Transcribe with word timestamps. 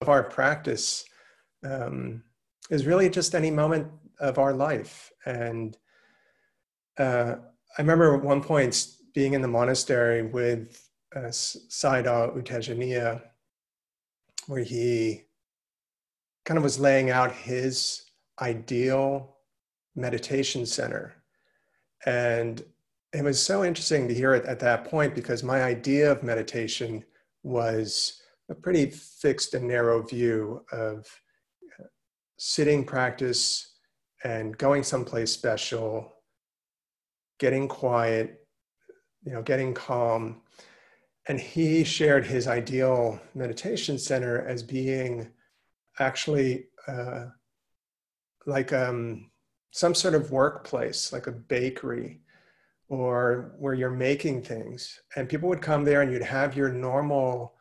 of 0.00 0.08
our 0.08 0.22
practice 0.22 1.04
um, 1.64 2.22
is 2.70 2.86
really 2.86 3.08
just 3.08 3.34
any 3.34 3.50
moment 3.50 3.88
of 4.20 4.38
our 4.38 4.52
life. 4.52 5.10
And 5.24 5.76
uh, 6.98 7.36
I 7.76 7.82
remember 7.82 8.14
at 8.14 8.22
one 8.22 8.42
point 8.42 8.88
being 9.14 9.34
in 9.34 9.42
the 9.42 9.48
monastery 9.48 10.22
with 10.22 10.88
uh, 11.14 11.30
Sayadaw 11.30 12.36
U 12.36 12.42
Tejaniya, 12.42 13.22
where 14.46 14.62
he 14.62 15.22
kind 16.44 16.58
of 16.58 16.64
was 16.64 16.78
laying 16.78 17.10
out 17.10 17.32
his 17.32 18.02
ideal 18.40 19.36
meditation 19.94 20.66
center. 20.66 21.14
And 22.04 22.62
it 23.12 23.24
was 23.24 23.40
so 23.40 23.64
interesting 23.64 24.06
to 24.08 24.14
hear 24.14 24.34
it 24.34 24.44
at 24.44 24.60
that 24.60 24.84
point 24.84 25.14
because 25.14 25.42
my 25.42 25.62
idea 25.62 26.12
of 26.12 26.22
meditation 26.22 27.04
was 27.42 28.20
a 28.48 28.54
pretty 28.54 28.86
fixed 28.90 29.54
and 29.54 29.66
narrow 29.66 30.02
view 30.02 30.64
of 30.72 31.06
uh, 31.80 31.84
sitting 32.38 32.84
practice 32.84 33.74
and 34.24 34.56
going 34.58 34.82
someplace 34.82 35.32
special, 35.32 36.12
getting 37.38 37.68
quiet, 37.68 38.46
you 39.24 39.32
know, 39.32 39.42
getting 39.42 39.74
calm. 39.74 40.42
And 41.28 41.40
he 41.40 41.82
shared 41.82 42.24
his 42.24 42.46
ideal 42.46 43.20
meditation 43.34 43.98
center 43.98 44.46
as 44.46 44.62
being 44.62 45.28
actually 45.98 46.66
uh, 46.86 47.26
like 48.46 48.72
um, 48.72 49.30
some 49.72 49.94
sort 49.94 50.14
of 50.14 50.30
workplace, 50.30 51.12
like 51.12 51.26
a 51.26 51.32
bakery 51.32 52.20
or 52.88 53.56
where 53.58 53.74
you're 53.74 53.90
making 53.90 54.42
things. 54.42 55.00
And 55.16 55.28
people 55.28 55.48
would 55.48 55.60
come 55.60 55.84
there 55.84 56.02
and 56.02 56.12
you'd 56.12 56.22
have 56.22 56.56
your 56.56 56.68
normal 56.68 57.55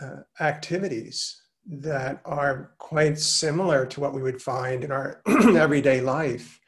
uh, 0.00 0.22
activities 0.40 1.42
that 1.66 2.20
are 2.24 2.72
quite 2.78 3.18
similar 3.18 3.84
to 3.86 4.00
what 4.00 4.14
we 4.14 4.22
would 4.22 4.40
find 4.40 4.84
in 4.84 4.90
our 4.90 5.20
everyday 5.26 6.00
life. 6.00 6.60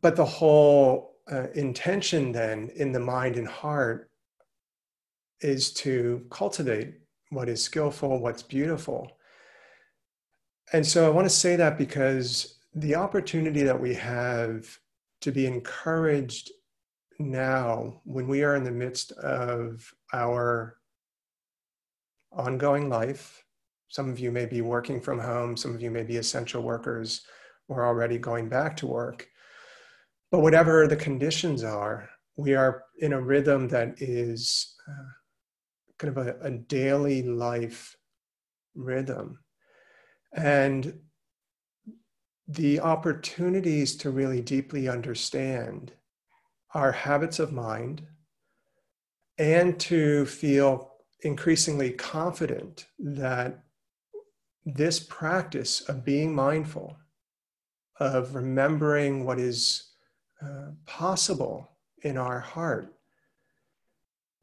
But 0.00 0.14
the 0.14 0.24
whole 0.24 1.16
uh, 1.30 1.48
intention 1.54 2.32
then 2.32 2.70
in 2.76 2.92
the 2.92 3.00
mind 3.00 3.36
and 3.36 3.48
heart 3.48 4.10
is 5.40 5.72
to 5.72 6.24
cultivate 6.30 6.94
what 7.30 7.48
is 7.48 7.62
skillful, 7.62 8.20
what's 8.20 8.42
beautiful. 8.42 9.10
And 10.72 10.86
so 10.86 11.06
I 11.06 11.10
want 11.10 11.26
to 11.26 11.34
say 11.34 11.56
that 11.56 11.78
because 11.78 12.58
the 12.74 12.94
opportunity 12.94 13.62
that 13.62 13.80
we 13.80 13.94
have 13.94 14.78
to 15.22 15.32
be 15.32 15.46
encouraged 15.46 16.50
now 17.18 18.00
when 18.04 18.28
we 18.28 18.44
are 18.44 18.54
in 18.54 18.64
the 18.64 18.70
midst 18.70 19.12
of 19.12 19.92
our 20.12 20.76
ongoing 22.32 22.88
life. 22.88 23.44
Some 23.88 24.10
of 24.10 24.18
you 24.18 24.30
may 24.30 24.46
be 24.46 24.60
working 24.60 25.00
from 25.00 25.18
home, 25.18 25.56
some 25.56 25.74
of 25.74 25.80
you 25.80 25.90
may 25.90 26.02
be 26.02 26.16
essential 26.16 26.62
workers 26.62 27.22
or 27.68 27.86
already 27.86 28.18
going 28.18 28.48
back 28.48 28.76
to 28.78 28.86
work. 28.86 29.28
But 30.30 30.40
whatever 30.40 30.86
the 30.86 30.96
conditions 30.96 31.64
are, 31.64 32.08
we 32.36 32.54
are 32.54 32.84
in 32.98 33.12
a 33.12 33.20
rhythm 33.20 33.68
that 33.68 34.00
is 34.00 34.74
uh, 34.88 35.08
kind 35.98 36.16
of 36.16 36.26
a, 36.26 36.36
a 36.40 36.50
daily 36.50 37.22
life 37.22 37.96
rhythm. 38.74 39.38
And 40.32 41.00
the 42.46 42.80
opportunities 42.80 43.96
to 43.96 44.10
really 44.10 44.40
deeply 44.40 44.88
understand 44.88 45.92
our 46.74 46.92
habits 46.92 47.38
of 47.38 47.52
mind 47.52 48.06
and 49.38 49.78
to 49.80 50.26
feel 50.26 50.97
increasingly 51.22 51.90
confident 51.90 52.86
that 52.98 53.64
this 54.64 55.00
practice 55.00 55.80
of 55.88 56.04
being 56.04 56.34
mindful, 56.34 56.96
of 58.00 58.34
remembering 58.34 59.24
what 59.24 59.38
is 59.38 59.88
uh, 60.42 60.70
possible 60.86 61.70
in 62.02 62.16
our 62.16 62.38
heart, 62.38 62.94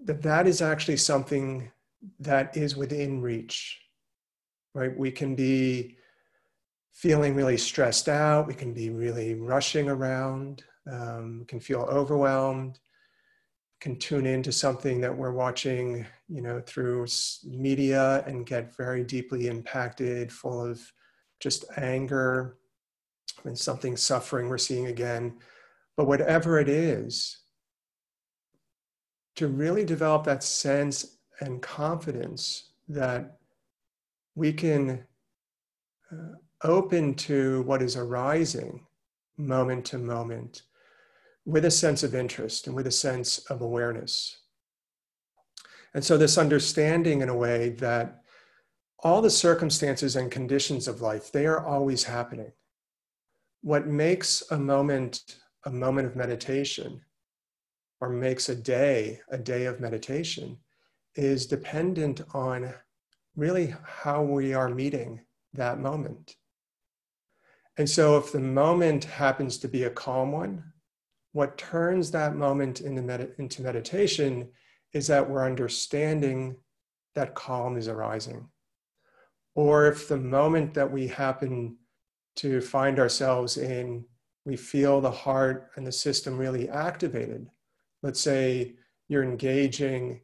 that 0.04 0.22
that 0.22 0.48
is 0.48 0.62
actually 0.62 0.98
something 0.98 1.72
that 2.20 2.56
is 2.58 2.76
within 2.76 3.22
reach, 3.22 3.80
right? 4.74 4.96
We 4.98 5.12
can 5.12 5.36
be 5.36 5.98
feeling 6.92 7.36
really 7.36 7.58
stressed 7.58 8.08
out. 8.10 8.48
We 8.48 8.54
can 8.54 8.74
be 8.74 8.90
really 8.90 9.36
rushing 9.36 9.90
around. 9.90 10.64
Um, 10.92 11.46
can 11.48 11.60
feel 11.60 11.82
overwhelmed. 11.82 12.80
Can 13.82 13.98
tune 13.98 14.26
into 14.26 14.52
something 14.52 15.02
that 15.02 15.16
we're 15.16 15.34
watching, 15.34 16.06
you 16.28 16.42
know, 16.42 16.62
through 16.66 17.06
media 17.44 18.24
and 18.26 18.46
get 18.46 18.76
very 18.76 19.04
deeply 19.04 19.48
impacted, 19.48 20.32
full 20.32 20.66
of 20.66 20.82
just 21.40 21.66
anger 21.78 22.58
and 23.44 23.58
something 23.58 23.96
suffering 23.96 24.50
we're 24.50 24.58
seeing 24.58 24.88
again. 24.88 25.38
But 25.98 26.08
whatever 26.08 26.60
it 26.60 26.70
is, 26.70 27.38
to 29.36 29.48
really 29.48 29.86
develop 29.86 30.24
that 30.24 30.44
sense 30.44 31.18
and 31.42 31.62
confidence 31.62 32.72
that 32.88 33.38
we 34.36 34.54
can 34.54 35.04
uh, 36.12 36.36
open 36.64 37.14
to 37.16 37.62
what 37.64 37.82
is 37.82 37.98
arising 37.98 38.86
moment 39.38 39.86
to 39.86 39.98
moment 39.98 40.64
with 41.46 41.66
a 41.66 41.72
sense 41.72 42.04
of 42.04 42.16
interest 42.16 42.68
and 42.68 42.76
with 42.76 42.88
a 42.88 42.92
sense 42.92 43.40
of 43.50 43.62
awareness. 43.62 44.38
And 45.94 46.04
so, 46.04 46.18
this 46.18 46.38
understanding 46.38 47.22
in 47.22 47.30
a 47.30 47.38
way 47.38 47.70
that 47.70 48.22
all 49.00 49.22
the 49.22 49.30
circumstances 49.30 50.16
and 50.16 50.32
conditions 50.32 50.88
of 50.88 51.02
life, 51.02 51.32
they 51.32 51.46
are 51.46 51.66
always 51.66 52.04
happening. 52.04 52.52
What 53.62 53.88
makes 53.88 54.44
a 54.52 54.58
moment 54.58 55.38
a 55.64 55.72
moment 55.72 56.08
of 56.08 56.16
meditation 56.16 57.02
or 58.00 58.10
makes 58.10 58.50
a 58.50 58.56
day 58.56 59.22
a 59.30 59.38
day 59.38 59.66
of 59.66 59.80
meditation 59.80 60.58
is 61.16 61.48
dependent 61.48 62.22
on 62.34 62.74
really 63.36 63.74
how 63.84 64.22
we 64.22 64.54
are 64.54 64.70
meeting 64.70 65.22
that 65.54 65.80
moment. 65.80 66.36
And 67.78 67.90
so, 67.90 68.18
if 68.18 68.32
the 68.32 68.40
moment 68.40 69.04
happens 69.06 69.58
to 69.60 69.68
be 69.68 69.84
a 69.84 69.90
calm 69.90 70.32
one, 70.32 70.72
what 71.36 71.58
turns 71.58 72.12
that 72.12 72.38
moment 72.38 72.80
into, 72.80 73.02
med- 73.02 73.34
into 73.38 73.62
meditation 73.62 74.48
is 74.94 75.06
that 75.08 75.30
we're 75.30 75.46
understanding 75.46 76.56
that 77.14 77.36
calm 77.36 77.76
is 77.76 77.90
arising. 77.90 78.48
Or 79.54 79.88
if 79.88 80.08
the 80.08 80.16
moment 80.18 80.74
that 80.76 80.90
we 80.90 81.08
happen 81.08 81.76
to 82.38 82.62
find 82.62 83.00
ourselves 83.00 83.58
in, 83.58 84.06
we 84.46 84.56
feel 84.56 85.02
the 85.02 85.12
heart 85.12 85.72
and 85.76 85.86
the 85.86 85.92
system 85.92 86.38
really 86.38 86.70
activated. 86.70 87.48
Let's 88.02 88.22
say 88.22 88.76
you're 89.10 89.24
engaging 89.24 90.22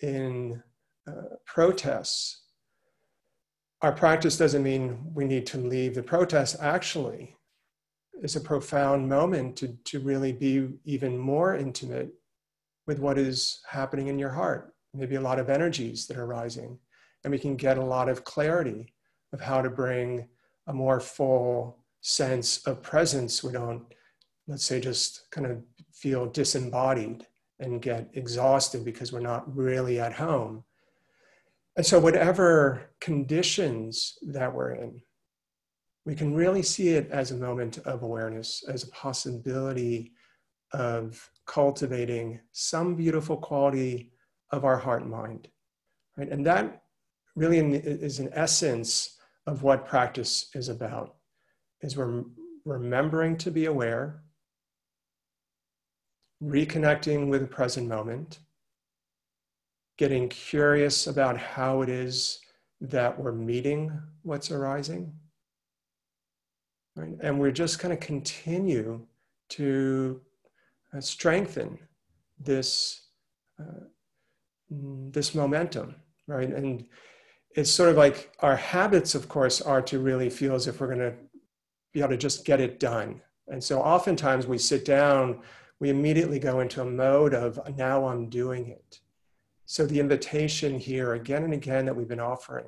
in 0.00 0.62
uh, 1.06 1.36
protests 1.44 2.44
our 3.84 3.92
practice 3.92 4.38
doesn't 4.38 4.62
mean 4.62 4.98
we 5.12 5.26
need 5.26 5.44
to 5.48 5.58
leave 5.58 5.94
the 5.94 6.02
protest. 6.02 6.56
Actually, 6.58 7.36
it's 8.22 8.36
a 8.36 8.40
profound 8.40 9.08
moment 9.08 9.56
to, 9.56 9.68
to 9.84 10.00
really 10.00 10.32
be 10.32 10.68
even 10.84 11.18
more 11.18 11.56
intimate 11.56 12.12
with 12.86 12.98
what 12.98 13.18
is 13.18 13.60
happening 13.68 14.08
in 14.08 14.18
your 14.18 14.30
heart. 14.30 14.74
Maybe 14.92 15.16
a 15.16 15.20
lot 15.20 15.38
of 15.38 15.50
energies 15.50 16.06
that 16.06 16.16
are 16.16 16.26
rising, 16.26 16.78
and 17.24 17.32
we 17.32 17.38
can 17.38 17.56
get 17.56 17.78
a 17.78 17.84
lot 17.84 18.08
of 18.08 18.24
clarity 18.24 18.92
of 19.32 19.40
how 19.40 19.60
to 19.60 19.70
bring 19.70 20.28
a 20.68 20.72
more 20.72 21.00
full 21.00 21.78
sense 22.00 22.58
of 22.66 22.82
presence. 22.82 23.42
We 23.42 23.52
don't, 23.52 23.82
let's 24.46 24.64
say, 24.64 24.80
just 24.80 25.30
kind 25.30 25.46
of 25.46 25.62
feel 25.92 26.26
disembodied 26.26 27.26
and 27.58 27.82
get 27.82 28.10
exhausted 28.14 28.84
because 28.84 29.12
we're 29.12 29.20
not 29.20 29.54
really 29.56 29.98
at 29.98 30.12
home 30.12 30.64
and 31.76 31.84
so, 31.84 31.98
whatever 31.98 32.90
conditions 33.00 34.16
that 34.22 34.54
we're 34.54 34.72
in, 34.72 35.02
we 36.04 36.14
can 36.14 36.34
really 36.34 36.62
see 36.62 36.90
it 36.90 37.10
as 37.10 37.30
a 37.30 37.36
moment 37.36 37.78
of 37.78 38.02
awareness, 38.02 38.62
as 38.68 38.82
a 38.82 38.90
possibility 38.90 40.12
of 40.72 41.30
cultivating 41.46 42.40
some 42.52 42.94
beautiful 42.94 43.36
quality 43.36 44.12
of 44.50 44.64
our 44.64 44.76
heart 44.76 45.02
and 45.02 45.10
mind. 45.10 45.48
Right? 46.16 46.28
And 46.28 46.44
that 46.46 46.82
really 47.36 47.58
is 47.58 48.18
an 48.18 48.30
essence 48.32 49.16
of 49.46 49.62
what 49.62 49.86
practice 49.86 50.50
is 50.54 50.68
about, 50.68 51.16
is 51.80 51.96
we're 51.96 52.24
remembering 52.64 53.36
to 53.38 53.50
be 53.50 53.66
aware, 53.66 54.22
reconnecting 56.42 57.28
with 57.28 57.40
the 57.40 57.46
present 57.46 57.88
moment, 57.88 58.40
getting 59.96 60.28
curious 60.28 61.06
about 61.06 61.36
how 61.36 61.82
it 61.82 61.88
is 61.88 62.40
that 62.80 63.18
we're 63.18 63.32
meeting 63.32 63.90
what's 64.22 64.50
arising. 64.50 65.12
Right? 66.96 67.16
And 67.20 67.40
we're 67.40 67.50
just 67.50 67.80
going 67.80 67.96
to 67.96 68.06
continue 68.06 69.06
to 69.50 70.20
uh, 70.96 71.00
strengthen 71.00 71.78
this, 72.38 73.08
uh, 73.60 73.86
this 74.70 75.34
momentum, 75.34 75.96
right? 76.26 76.48
And 76.48 76.86
it's 77.50 77.70
sort 77.70 77.90
of 77.90 77.96
like 77.96 78.32
our 78.40 78.56
habits, 78.56 79.14
of 79.14 79.28
course, 79.28 79.60
are 79.60 79.82
to 79.82 79.98
really 79.98 80.30
feel 80.30 80.54
as 80.54 80.66
if 80.66 80.80
we're 80.80 80.86
going 80.86 80.98
to 80.98 81.14
be 81.92 82.00
able 82.00 82.10
to 82.10 82.16
just 82.16 82.44
get 82.44 82.60
it 82.60 82.80
done. 82.80 83.20
And 83.48 83.62
so 83.62 83.80
oftentimes 83.80 84.46
we 84.46 84.58
sit 84.58 84.84
down, 84.84 85.40
we 85.80 85.90
immediately 85.90 86.38
go 86.38 86.60
into 86.60 86.82
a 86.82 86.84
mode 86.84 87.34
of 87.34 87.58
now 87.76 88.06
I'm 88.06 88.28
doing 88.28 88.68
it. 88.68 89.00
So 89.66 89.86
the 89.86 90.00
invitation 90.00 90.78
here 90.78 91.14
again 91.14 91.44
and 91.44 91.54
again 91.54 91.84
that 91.86 91.96
we've 91.96 92.08
been 92.08 92.20
offering 92.20 92.66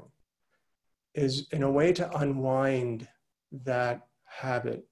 is 1.14 1.46
in 1.52 1.62
a 1.62 1.70
way 1.70 1.92
to 1.92 2.16
unwind 2.18 3.08
that 3.64 4.06
habit. 4.40 4.86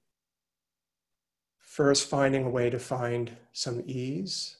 First, 1.59 2.09
finding 2.09 2.45
a 2.45 2.49
way 2.49 2.69
to 2.69 2.79
find 2.79 3.31
some 3.53 3.83
ease, 3.85 4.57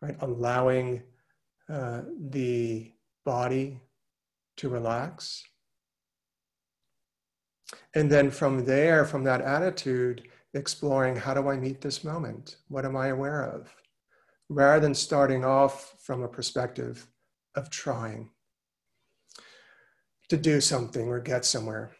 right? 0.00 0.16
Allowing 0.20 1.02
uh, 1.68 2.02
the 2.18 2.92
body 3.24 3.80
to 4.56 4.68
relax. 4.68 5.44
And 7.94 8.10
then 8.10 8.30
from 8.30 8.64
there, 8.64 9.04
from 9.04 9.24
that 9.24 9.40
attitude, 9.40 10.28
exploring 10.54 11.16
how 11.16 11.34
do 11.34 11.48
I 11.48 11.56
meet 11.56 11.80
this 11.80 12.04
moment? 12.04 12.56
What 12.68 12.84
am 12.84 12.96
I 12.96 13.08
aware 13.08 13.42
of? 13.42 13.74
Rather 14.48 14.80
than 14.80 14.94
starting 14.94 15.44
off 15.44 15.94
from 15.98 16.22
a 16.22 16.28
perspective 16.28 17.06
of 17.54 17.70
trying 17.70 18.30
to 20.28 20.36
do 20.36 20.60
something 20.60 21.08
or 21.08 21.20
get 21.20 21.44
somewhere. 21.44 21.92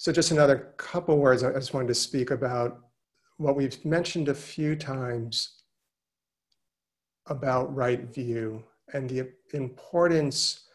So, 0.00 0.12
just 0.12 0.30
another 0.30 0.74
couple 0.76 1.18
words 1.18 1.42
I 1.42 1.52
just 1.52 1.74
wanted 1.74 1.88
to 1.88 1.94
speak 1.94 2.30
about 2.30 2.78
what 3.36 3.56
we've 3.56 3.84
mentioned 3.84 4.28
a 4.28 4.34
few 4.34 4.76
times 4.76 5.64
about 7.26 7.74
right 7.74 8.02
view 8.02 8.62
and 8.94 9.10
the 9.10 9.28
importance 9.54 10.68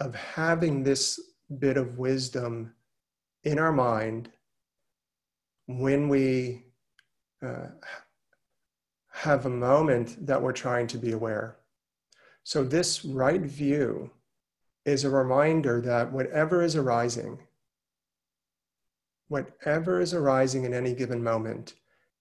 of 0.00 0.14
having 0.14 0.82
this 0.82 1.20
bit 1.58 1.76
of 1.76 1.98
wisdom 1.98 2.72
in 3.44 3.58
our 3.58 3.72
mind 3.72 4.30
when 5.66 6.08
we 6.08 6.64
uh, 7.44 7.66
have 9.10 9.44
a 9.44 9.50
moment 9.50 10.26
that 10.26 10.40
we're 10.40 10.50
trying 10.50 10.86
to 10.86 10.96
be 10.96 11.12
aware. 11.12 11.58
So, 12.42 12.64
this 12.64 13.04
right 13.04 13.42
view 13.42 14.10
is 14.86 15.04
a 15.04 15.10
reminder 15.10 15.82
that 15.82 16.10
whatever 16.10 16.62
is 16.62 16.74
arising, 16.74 17.38
whatever 19.32 19.98
is 19.98 20.12
arising 20.12 20.64
in 20.64 20.74
any 20.74 20.92
given 20.92 21.22
moment, 21.22 21.74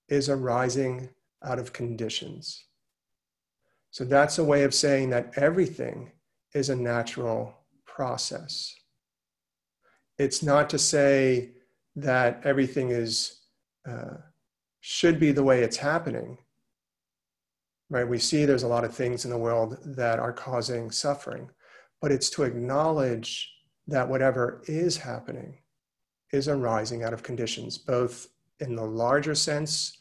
is 0.08 0.30
arising 0.30 1.10
out 1.44 1.60
of 1.60 1.74
conditions. 1.74 2.66
So, 3.92 4.06
that's 4.06 4.40
a 4.40 4.44
way 4.44 4.64
of 4.64 4.74
saying 4.74 5.10
that 5.10 5.34
everything 5.36 6.14
is 6.54 6.70
a 6.70 6.76
natural 6.76 7.58
process. 7.86 8.74
It's 10.18 10.42
not 10.42 10.70
to 10.70 10.80
say 10.80 11.52
that 11.98 12.42
everything 12.46 12.92
is 12.92 13.42
uh, 13.90 14.18
should 14.80 15.20
be 15.20 15.34
the 15.34 15.44
way 15.44 15.62
it's 15.62 15.78
happening. 15.78 16.38
Right? 17.90 18.08
We 18.08 18.20
see 18.20 18.46
there's 18.46 18.64
a 18.64 18.74
lot 18.76 18.86
of 18.86 18.96
things 18.96 19.26
in 19.26 19.32
the 19.32 19.38
world 19.38 19.78
that 19.84 20.18
are 20.18 20.32
causing 20.32 20.92
suffering, 20.92 21.50
but 22.00 22.12
it's 22.12 22.30
to 22.32 22.44
acknowledge 22.44 23.52
that 23.88 24.08
whatever 24.08 24.62
is 24.68 24.96
happening 24.96 25.58
is 26.32 26.48
arising 26.48 27.04
out 27.04 27.14
of 27.14 27.24
conditions, 27.24 27.78
both 27.78 28.28
in 28.60 28.76
the 28.76 28.86
larger 28.86 29.36
sense, 29.36 29.98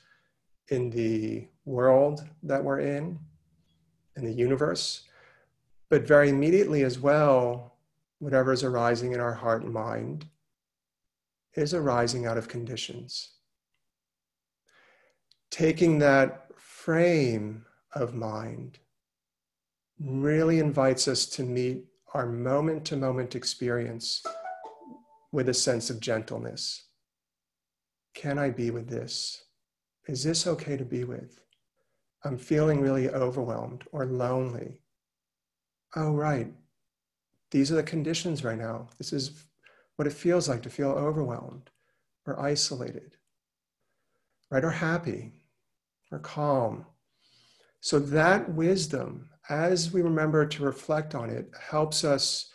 in 0.68 0.90
the 0.90 1.48
world 1.64 2.24
that 2.42 2.62
we're 2.62 2.80
in, 2.80 3.18
in 4.16 4.24
the 4.24 4.32
universe, 4.32 5.02
but 5.88 6.06
very 6.06 6.28
immediately 6.28 6.82
as 6.82 6.98
well, 6.98 7.74
whatever 8.20 8.52
is 8.52 8.62
arising 8.62 9.12
in 9.12 9.20
our 9.20 9.34
heart 9.34 9.62
and 9.62 9.72
mind 9.72 10.26
is 11.54 11.74
arising 11.74 12.26
out 12.26 12.38
of 12.38 12.48
conditions. 12.48 13.30
Taking 15.50 15.98
that 15.98 16.50
frame 16.56 17.64
of 17.92 18.14
mind 18.14 18.78
really 19.98 20.60
invites 20.60 21.08
us 21.08 21.26
to 21.26 21.42
meet 21.42 21.84
our 22.14 22.26
moment 22.26 22.84
to 22.84 22.96
moment 22.96 23.34
experience 23.34 24.22
with 25.32 25.48
a 25.48 25.54
sense 25.54 25.90
of 25.90 26.00
gentleness. 26.00 26.86
Can 28.14 28.38
I 28.38 28.50
be 28.50 28.70
with 28.70 28.88
this? 28.88 29.44
Is 30.08 30.24
this 30.24 30.46
okay 30.46 30.76
to 30.76 30.84
be 30.84 31.04
with? 31.04 31.40
I'm 32.24 32.36
feeling 32.36 32.80
really 32.80 33.08
overwhelmed 33.08 33.84
or 33.92 34.06
lonely. 34.06 34.82
Oh, 35.96 36.12
right. 36.12 36.52
These 37.50 37.72
are 37.72 37.76
the 37.76 37.82
conditions 37.82 38.44
right 38.44 38.58
now. 38.58 38.88
This 38.98 39.12
is 39.12 39.44
what 39.96 40.06
it 40.06 40.12
feels 40.12 40.48
like 40.48 40.62
to 40.62 40.70
feel 40.70 40.90
overwhelmed 40.90 41.70
or 42.26 42.40
isolated, 42.40 43.16
right? 44.50 44.64
Or 44.64 44.70
happy 44.70 45.32
or 46.12 46.18
calm. 46.18 46.86
So 47.80 47.98
that 47.98 48.52
wisdom, 48.52 49.30
as 49.48 49.92
we 49.92 50.02
remember 50.02 50.46
to 50.46 50.64
reflect 50.64 51.14
on 51.14 51.30
it, 51.30 51.50
helps 51.58 52.04
us 52.04 52.50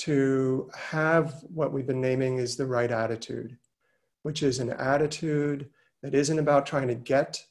to 0.00 0.70
have 0.74 1.44
what 1.52 1.72
we've 1.72 1.86
been 1.86 2.00
naming 2.00 2.38
is 2.38 2.56
the 2.56 2.66
right 2.66 2.90
attitude, 2.90 3.58
which 4.22 4.42
is 4.42 4.58
an 4.58 4.70
attitude 4.70 5.68
that 6.02 6.14
isn't 6.14 6.38
about 6.38 6.66
trying 6.66 6.88
to 6.88 6.94
get 6.94 7.44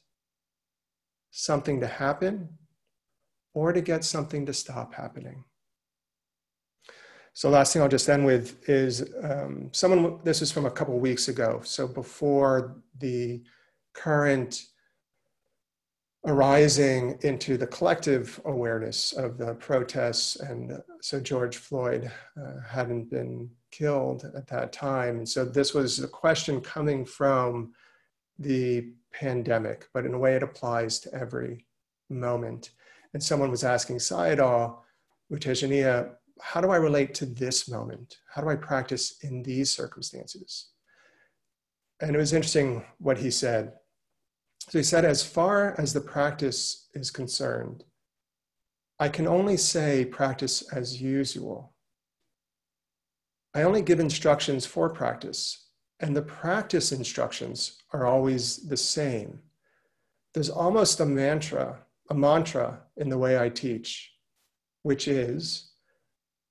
something 1.30 1.80
to 1.80 1.86
happen 1.86 2.48
or 3.54 3.72
to 3.72 3.80
get 3.80 4.04
something 4.04 4.46
to 4.46 4.52
stop 4.52 4.94
happening. 4.94 5.44
So 7.32 7.48
last 7.48 7.72
thing 7.72 7.82
I'll 7.82 7.88
just 7.88 8.08
end 8.08 8.26
with 8.26 8.68
is 8.68 9.08
um, 9.22 9.68
someone, 9.72 10.18
this 10.24 10.42
is 10.42 10.50
from 10.50 10.66
a 10.66 10.70
couple 10.70 10.98
weeks 10.98 11.28
ago. 11.28 11.60
So 11.64 11.86
before 11.86 12.82
the 12.98 13.44
current 13.94 14.64
arising 16.26 17.18
into 17.22 17.56
the 17.56 17.66
collective 17.66 18.40
awareness 18.44 19.12
of 19.12 19.38
the 19.38 19.54
protests. 19.54 20.36
And 20.36 20.82
so 21.00 21.18
George 21.18 21.56
Floyd 21.56 22.10
uh, 22.36 22.60
hadn't 22.68 23.10
been 23.10 23.50
killed 23.70 24.30
at 24.36 24.46
that 24.48 24.72
time. 24.72 25.18
And 25.18 25.28
so 25.28 25.44
this 25.44 25.72
was 25.72 25.98
a 26.00 26.08
question 26.08 26.60
coming 26.60 27.04
from 27.04 27.72
the 28.38 28.92
pandemic, 29.12 29.88
but 29.94 30.04
in 30.04 30.14
a 30.14 30.18
way 30.18 30.34
it 30.34 30.42
applies 30.42 31.00
to 31.00 31.14
every 31.14 31.66
moment. 32.10 32.70
And 33.14 33.22
someone 33.22 33.50
was 33.50 33.64
asking 33.64 33.96
Sayadaw, 33.96 34.76
U 35.30 35.36
Tejaniya, 35.36 36.12
how 36.40 36.60
do 36.60 36.70
I 36.70 36.76
relate 36.76 37.14
to 37.14 37.26
this 37.26 37.68
moment? 37.68 38.18
How 38.32 38.42
do 38.42 38.48
I 38.48 38.56
practice 38.56 39.16
in 39.22 39.42
these 39.42 39.70
circumstances? 39.70 40.68
And 42.00 42.14
it 42.14 42.18
was 42.18 42.32
interesting 42.32 42.84
what 42.98 43.18
he 43.18 43.30
said. 43.30 43.72
So 44.70 44.78
he 44.78 44.84
said, 44.84 45.04
as 45.04 45.24
far 45.24 45.74
as 45.80 45.92
the 45.92 46.00
practice 46.00 46.86
is 46.94 47.10
concerned, 47.10 47.82
I 49.00 49.08
can 49.08 49.26
only 49.26 49.56
say 49.56 50.04
practice 50.04 50.62
as 50.72 51.02
usual. 51.02 51.74
I 53.52 53.62
only 53.62 53.82
give 53.82 53.98
instructions 53.98 54.66
for 54.66 54.88
practice, 54.88 55.66
and 55.98 56.16
the 56.16 56.22
practice 56.22 56.92
instructions 56.92 57.82
are 57.92 58.06
always 58.06 58.68
the 58.68 58.76
same. 58.76 59.40
There's 60.34 60.50
almost 60.50 61.00
a 61.00 61.06
mantra, 61.06 61.80
a 62.08 62.14
mantra 62.14 62.78
in 62.96 63.08
the 63.08 63.18
way 63.18 63.40
I 63.40 63.48
teach, 63.48 64.12
which 64.82 65.08
is 65.08 65.72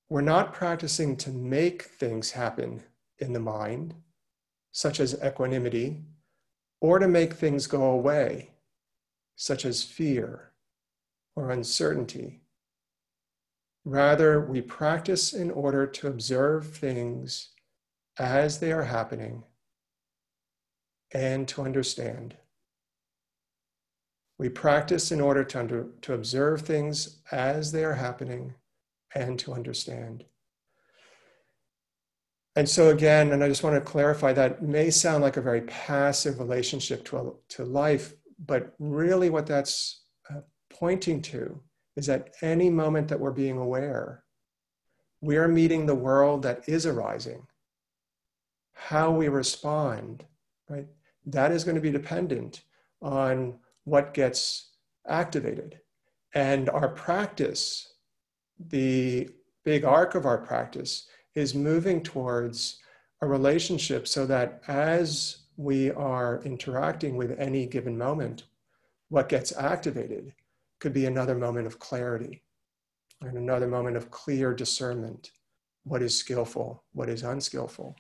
we're 0.10 0.20
not 0.20 0.54
practicing 0.54 1.16
to 1.18 1.30
make 1.30 1.84
things 1.84 2.32
happen 2.32 2.84
in 3.20 3.32
the 3.32 3.40
mind, 3.40 3.96
such 4.74 5.00
as 5.00 5.18
equanimity, 5.24 6.04
or 6.82 7.00
to 7.00 7.08
make 7.08 7.34
things 7.34 7.68
go 7.68 7.84
away, 7.84 8.52
such 9.36 9.66
as 9.66 9.84
fear 9.84 10.52
or 11.36 11.52
uncertainty. 11.52 12.42
Rather, 13.86 14.40
we 14.42 14.62
practice 14.62 15.34
in 15.34 15.50
order 15.52 15.88
to 15.88 16.08
observe 16.08 16.68
things 16.68 17.50
as 18.18 18.60
they 18.60 18.72
are 18.72 18.84
happening 18.84 19.44
and 21.12 21.48
to 21.48 21.62
understand. 21.62 22.36
We 24.38 24.50
practice 24.50 25.12
in 25.12 25.20
order 25.20 25.44
to, 25.44 25.60
under, 25.60 25.88
to 26.02 26.14
observe 26.14 26.62
things 26.62 27.18
as 27.32 27.72
they 27.72 27.84
are 27.84 27.96
happening 27.96 28.54
and 29.14 29.38
to 29.40 29.54
understand. 29.54 30.26
And 32.60 32.68
so 32.68 32.90
again, 32.90 33.32
and 33.32 33.42
I 33.42 33.48
just 33.48 33.64
want 33.64 33.76
to 33.78 33.92
clarify 33.92 34.34
that 34.34 34.62
may 34.62 34.90
sound 34.90 35.24
like 35.24 35.38
a 35.38 35.42
very 35.42 35.62
passive 35.62 36.40
relationship 36.40 37.06
to, 37.06 37.18
a, 37.18 37.32
to 37.56 37.64
life, 37.64 38.16
but 38.46 38.74
really 38.80 39.30
what 39.30 39.48
that's 39.48 40.02
uh, 40.30 40.42
pointing 40.70 41.22
to 41.22 41.58
is 41.96 42.10
at 42.10 42.36
any 42.42 42.70
moment 42.70 43.08
that 43.08 43.20
we're 43.22 43.32
being 43.32 43.58
aware, 43.58 44.26
we 45.22 45.38
are 45.38 45.48
meeting 45.48 45.86
the 45.86 45.96
world 45.96 46.42
that 46.44 46.68
is 46.68 46.86
arising. 46.86 47.48
How 48.74 49.10
we 49.10 49.30
respond, 49.30 50.26
right? 50.68 50.88
That 51.28 51.54
is 51.54 51.64
going 51.64 51.76
to 51.76 51.82
be 51.82 51.92
dependent 51.92 52.64
on 53.02 53.58
what 53.86 54.14
gets 54.14 54.72
activated. 55.08 55.80
And 56.34 56.70
our 56.70 56.90
practice 56.90 57.94
the 58.60 59.30
big 59.64 59.86
arc 59.86 60.16
of 60.16 60.26
our 60.26 60.40
practice 60.40 61.08
is 61.36 61.56
moving 61.56 62.02
towards 62.02 62.80
a 63.22 63.28
relationship 63.28 64.08
so 64.08 64.26
that 64.26 64.62
as 64.68 65.40
we 65.58 65.92
are 65.92 66.42
interacting 66.44 67.18
with 67.18 67.38
any 67.40 67.66
given 67.66 67.98
moment, 67.98 68.46
what 69.10 69.30
gets 69.30 69.56
activated 69.58 70.34
could 70.80 70.94
be 70.94 71.06
another 71.06 71.36
moment 71.36 71.68
of 71.68 71.80
clarity 71.80 72.42
and 73.22 73.38
another 73.38 73.68
moment 73.68 73.98
of 73.98 74.12
clear 74.12 74.54
discernment. 74.54 75.32
What 75.84 76.02
is 76.02 76.18
skillful? 76.18 76.84
What 76.94 77.10
is 77.10 77.24
unskillful? 77.24 77.96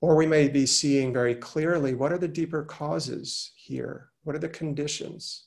Or 0.00 0.16
we 0.16 0.26
may 0.26 0.48
be 0.48 0.66
seeing 0.66 1.12
very 1.12 1.34
clearly 1.34 1.94
what 1.94 2.12
are 2.12 2.18
the 2.18 2.26
deeper 2.26 2.64
causes 2.64 3.52
here? 3.54 4.10
What 4.24 4.34
are 4.34 4.40
the 4.40 4.48
conditions? 4.48 5.44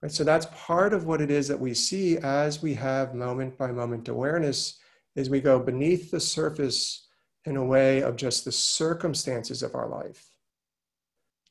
Right? 0.00 0.12
So 0.12 0.24
that's 0.24 0.46
part 0.54 0.94
of 0.94 1.04
what 1.04 1.20
it 1.20 1.30
is 1.30 1.48
that 1.48 1.60
we 1.60 1.74
see 1.74 2.16
as 2.18 2.62
we 2.62 2.74
have 2.74 3.14
moment 3.14 3.58
by 3.58 3.72
moment 3.72 4.08
awareness 4.08 4.78
is 5.16 5.30
we 5.30 5.40
go 5.40 5.58
beneath 5.58 6.10
the 6.10 6.20
surface 6.20 7.06
in 7.44 7.56
a 7.56 7.64
way 7.64 8.02
of 8.02 8.16
just 8.16 8.44
the 8.44 8.52
circumstances 8.52 9.62
of 9.62 9.74
our 9.74 9.88
life 9.88 10.30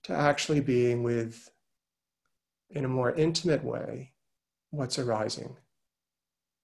to 0.04 0.13
actually 0.13 0.62
being 0.62 1.04
with 1.04 1.50
in 2.72 2.86
a 2.86 2.89
more 2.89 3.13
intimate 3.16 3.63
way 3.63 4.13
what's 4.72 5.00
arising. 5.00 5.56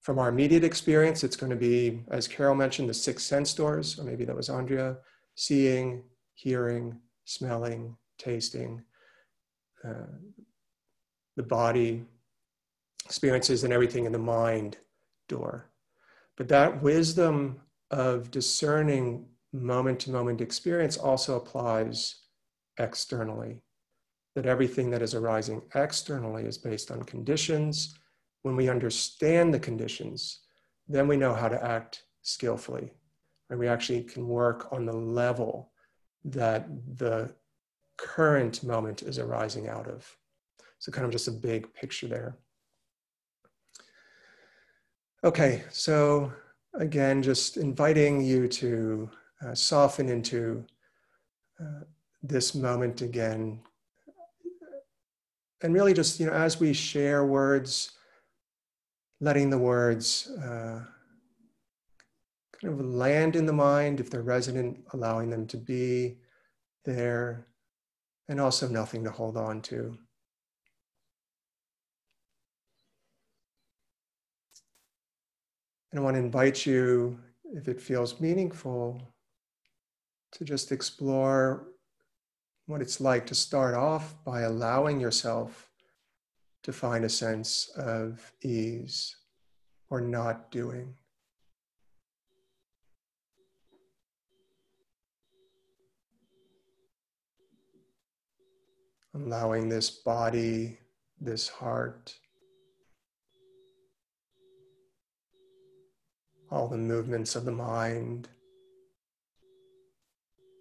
From 0.02 0.20
our 0.20 0.30
immediate 0.30 0.64
experience, 0.64 1.24
it's 1.24 1.36
going 1.36 1.50
to 1.50 1.56
be, 1.56 2.02
as 2.10 2.28
Carol 2.28 2.54
mentioned, 2.54 2.88
the 2.88 2.94
six 2.94 3.24
sense 3.24 3.54
doors, 3.54 3.98
or 3.98 4.04
maybe 4.04 4.24
that 4.26 4.36
was 4.36 4.50
Andrea, 4.50 4.98
seeing, 5.34 6.04
hearing, 6.36 7.00
smelling, 7.26 7.98
tasting, 8.20 8.84
uh, 9.84 10.06
the 11.36 11.44
body 11.44 12.06
experiences 13.06 13.64
and 13.64 13.74
everything 13.74 14.06
in 14.06 14.12
the 14.12 14.20
mind 14.20 14.78
door. 15.28 15.70
But 16.38 16.48
that 16.50 16.82
wisdom 16.82 17.62
of 17.92 18.32
discerning 18.32 19.26
moment 19.54 20.02
to 20.02 20.12
moment 20.12 20.42
experience 20.42 20.98
also 20.98 21.38
applies 21.38 22.16
externally. 22.78 23.62
That 24.36 24.46
everything 24.46 24.90
that 24.92 25.02
is 25.02 25.16
arising 25.16 25.62
externally 25.74 26.44
is 26.44 26.58
based 26.58 26.92
on 26.92 27.04
conditions. 27.04 27.96
When 28.42 28.58
we 28.58 28.70
understand 28.70 29.54
the 29.54 29.60
conditions, 29.60 30.42
then 30.90 31.08
we 31.08 31.16
know 31.16 31.34
how 31.34 31.48
to 31.48 31.64
act 31.64 32.04
skillfully. 32.22 32.92
And 33.50 33.58
we 33.58 33.68
actually 33.68 34.04
can 34.04 34.28
work 34.28 34.72
on 34.74 34.86
the 34.86 34.94
level 34.94 35.72
that 36.26 36.68
the 36.98 37.34
current 37.98 38.64
moment 38.64 39.04
is 39.04 39.20
arising 39.20 39.70
out 39.70 39.88
of. 39.88 40.06
So, 40.80 40.92
kind 40.92 41.06
of 41.06 41.12
just 41.12 41.28
a 41.28 41.32
big 41.32 41.74
picture 41.74 42.08
there. 42.08 42.38
Okay, 45.26 45.64
so 45.72 46.32
again, 46.76 47.24
just 47.24 47.58
inviting 47.58 48.24
you 48.24 48.48
to 48.48 49.10
uh, 49.44 49.56
soften 49.56 50.08
into 50.08 50.64
uh, 51.60 51.82
this 52.22 52.54
moment 52.54 53.02
again. 53.02 53.60
And 55.64 55.74
really, 55.74 55.96
just, 55.96 56.20
you 56.20 56.28
know, 56.28 56.32
as 56.32 56.60
we 56.60 56.74
share 56.74 57.26
words, 57.26 57.94
letting 59.20 59.50
the 59.50 59.58
words 59.58 60.30
uh, 60.30 60.82
kind 62.62 62.74
of 62.80 62.86
land 62.86 63.36
in 63.36 63.48
the 63.48 63.54
mind 63.54 64.00
if 64.00 64.12
they're 64.12 64.22
resonant, 64.22 64.78
allowing 64.94 65.32
them 65.32 65.48
to 65.48 65.58
be 65.58 66.20
there, 66.84 67.48
and 68.30 68.40
also 68.40 68.68
nothing 68.68 69.04
to 69.04 69.10
hold 69.10 69.38
on 69.38 69.60
to. 69.64 69.98
And 75.96 76.02
I 76.02 76.04
want 76.04 76.16
to 76.16 76.20
invite 76.20 76.66
you, 76.66 77.18
if 77.54 77.70
it 77.70 77.80
feels 77.80 78.20
meaningful, 78.20 79.02
to 80.34 80.44
just 80.44 80.74
explore 80.74 81.68
what 82.66 82.82
it's 82.82 83.00
like 83.00 83.26
to 83.28 83.34
start 83.34 83.76
off 83.76 84.14
by 84.26 84.42
allowing 84.42 85.00
yourself 85.00 85.72
to 86.64 86.74
find 86.74 87.06
a 87.06 87.10
sense 87.10 87.70
of 87.78 88.30
ease 88.42 89.16
or 89.90 90.02
not 90.02 90.52
doing. 90.52 90.96
Allowing 99.14 99.70
this 99.70 99.90
body, 99.90 100.78
this 101.22 101.48
heart, 101.48 102.14
all 106.52 106.68
the 106.68 106.78
movements 106.78 107.36
of 107.36 107.46
the 107.46 107.52
mind, 107.52 108.28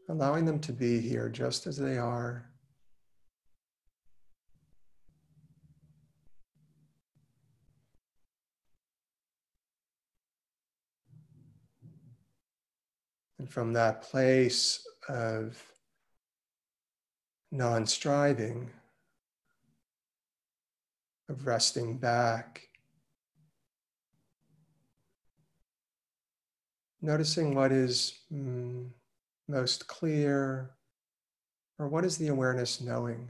allowing 0.09 0.45
them 0.45 0.59
to 0.61 0.73
be 0.73 1.01
here 1.01 1.29
just 1.29 1.67
as 1.67 1.77
they 1.77 1.99
are. 1.99 2.49
And 13.39 13.51
from 13.51 13.75
that 13.75 14.03
place 14.03 14.87
of 15.09 15.63
non 17.53 17.87
striving, 17.87 18.71
of 21.29 21.47
resting 21.47 21.99
back, 21.99 22.63
noticing 27.05 27.55
what 27.55 27.71
is 27.71 28.15
mm, 28.33 28.89
most 29.49 29.87
clear, 29.87 30.71
or 31.79 31.89
what 31.89 32.05
is 32.05 32.17
the 32.17 32.29
awareness 32.29 32.81
knowing? 32.81 33.29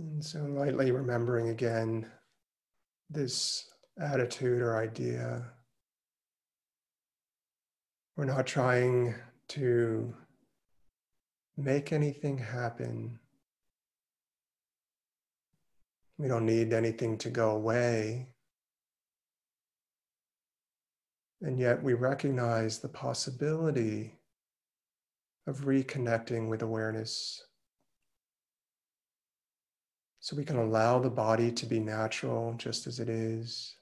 And 0.00 0.24
so 0.24 0.42
lightly 0.44 0.92
remembering 0.92 1.50
again 1.50 2.06
this 3.10 3.70
attitude 4.00 4.62
or 4.62 4.78
idea. 4.78 5.44
We're 8.16 8.24
not 8.24 8.46
trying 8.46 9.14
to 9.48 10.14
make 11.58 11.92
anything 11.92 12.38
happen. 12.38 13.18
We 16.16 16.28
don't 16.28 16.46
need 16.46 16.72
anything 16.72 17.18
to 17.18 17.28
go 17.28 17.50
away. 17.50 18.28
And 21.42 21.58
yet 21.58 21.82
we 21.82 21.92
recognize 21.92 22.78
the 22.78 22.88
possibility 22.88 24.14
of 25.46 25.66
reconnecting 25.66 26.48
with 26.48 26.62
awareness. 26.62 27.44
So 30.22 30.36
we 30.36 30.44
can 30.44 30.56
allow 30.56 30.98
the 30.98 31.08
body 31.08 31.50
to 31.50 31.66
be 31.66 31.80
natural 31.80 32.52
just 32.58 32.86
as 32.86 33.00
it 33.00 33.08
is. 33.08 33.74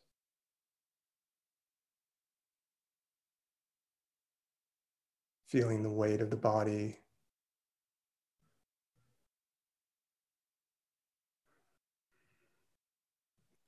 Feeling 5.48 5.82
the 5.82 5.90
weight 5.90 6.20
of 6.20 6.30
the 6.30 6.36
body. 6.36 7.00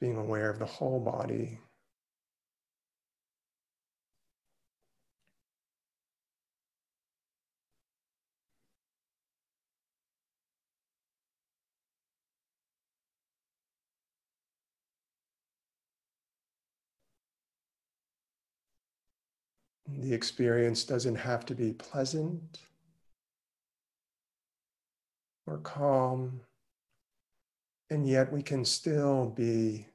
Being 0.01 0.17
aware 0.17 0.49
of 0.49 0.61
the 0.61 0.67
whole 0.67 1.01
body. 1.01 1.59
The 19.99 20.15
experience 20.15 20.85
doesn't 20.85 21.17
have 21.17 21.45
to 21.47 21.55
be 21.55 21.73
pleasant 21.73 22.61
or 25.47 25.59
calm, 25.59 26.41
and 27.91 28.07
yet 28.07 28.33
we 28.33 28.43
can 28.43 28.65
still 28.65 29.27
be 29.27 29.87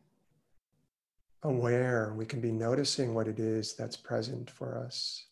aware, 1.44 2.14
we 2.16 2.26
can 2.26 2.42
be 2.42 2.52
noticing 2.52 3.14
what 3.14 3.28
it 3.28 3.40
is 3.40 3.74
that's 3.74 3.96
present 3.96 4.50
for 4.50 4.78
us. 4.78 5.26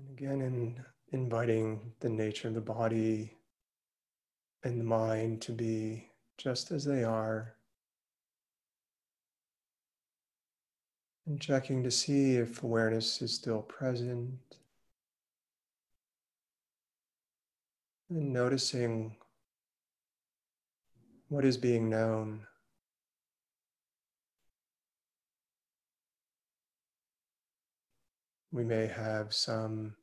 And 0.00 0.18
again, 0.18 0.40
in 0.40 0.84
inviting 1.12 1.92
the 2.00 2.08
nature 2.08 2.48
of 2.48 2.54
the 2.54 2.60
body 2.60 3.36
and 4.62 4.80
the 4.80 4.84
mind 4.84 5.42
to 5.42 5.52
be 5.52 6.08
just 6.38 6.70
as 6.70 6.84
they 6.84 7.04
are. 7.04 7.54
And 11.26 11.40
checking 11.40 11.82
to 11.82 11.90
see 11.90 12.36
if 12.36 12.62
awareness 12.62 13.20
is 13.20 13.34
still 13.34 13.62
present. 13.62 14.38
And 18.08 18.32
noticing 18.32 19.16
what 21.28 21.44
is 21.44 21.56
being 21.56 21.90
known. 21.90 22.46
We 28.52 28.64
may 28.64 28.86
have 28.88 29.32
some 29.32 29.94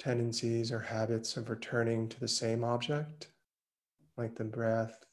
tendencies 0.00 0.72
or 0.72 0.80
habits 0.80 1.36
of 1.36 1.48
returning 1.48 2.08
to 2.08 2.18
the 2.18 2.26
same 2.26 2.64
object, 2.64 3.28
like 4.16 4.34
the 4.34 4.44
breath, 4.44 5.04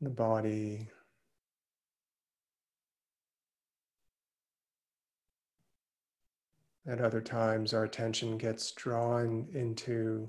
the 0.00 0.08
body. 0.08 0.88
At 6.86 7.00
other 7.00 7.20
times, 7.20 7.74
our 7.74 7.84
attention 7.84 8.38
gets 8.38 8.72
drawn 8.72 9.48
into 9.52 10.28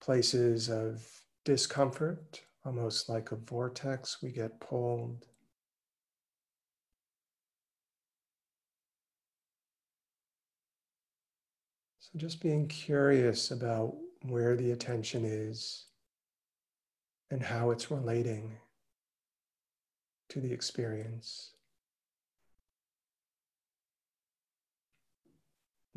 places 0.00 0.70
of 0.70 1.06
discomfort, 1.44 2.40
almost 2.64 3.08
like 3.08 3.30
a 3.30 3.36
vortex. 3.36 4.22
We 4.22 4.32
get 4.32 4.58
pulled 4.58 5.26
So 12.12 12.18
just 12.18 12.42
being 12.42 12.66
curious 12.66 13.52
about 13.52 13.94
where 14.22 14.56
the 14.56 14.72
attention 14.72 15.24
is 15.24 15.86
and 17.30 17.40
how 17.40 17.70
it's 17.70 17.90
relating 17.90 18.56
to 20.30 20.40
the 20.40 20.52
experience. 20.52 21.52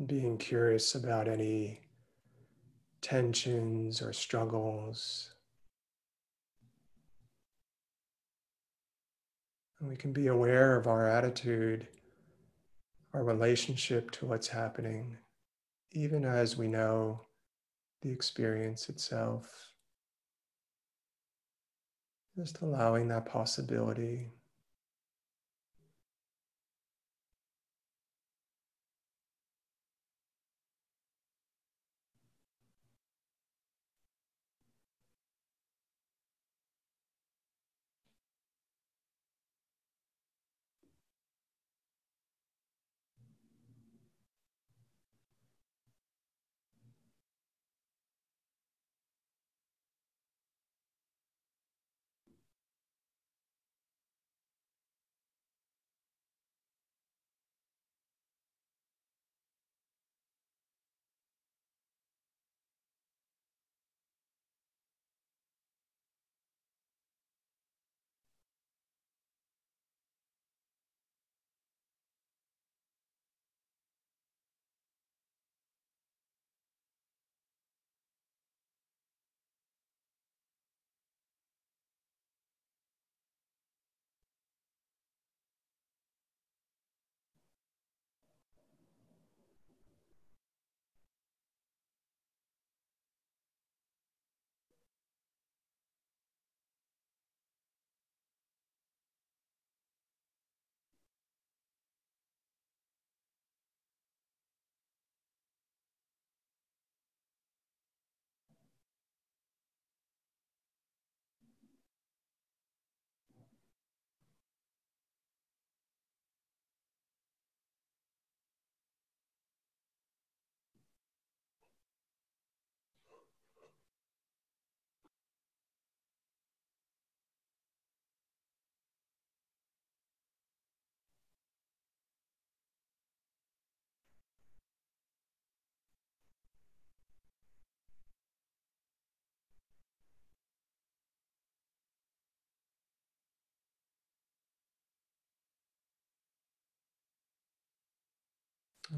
Being 0.06 0.38
curious 0.38 0.94
about 0.94 1.26
any 1.26 1.80
tensions 3.00 4.00
or 4.00 4.12
struggles. 4.12 5.34
And 9.80 9.88
we 9.88 9.96
can 9.96 10.12
be 10.12 10.28
aware 10.28 10.76
of 10.76 10.86
our 10.86 11.08
attitude, 11.08 11.88
our 13.12 13.24
relationship 13.24 14.12
to 14.12 14.26
what's 14.26 14.48
happening 14.48 15.16
even 15.94 16.24
as 16.24 16.56
we 16.56 16.66
know 16.66 17.20
the 18.02 18.10
experience 18.10 18.88
itself. 18.88 19.70
Just 22.36 22.62
allowing 22.62 23.08
that 23.08 23.26
possibility. 23.26 24.32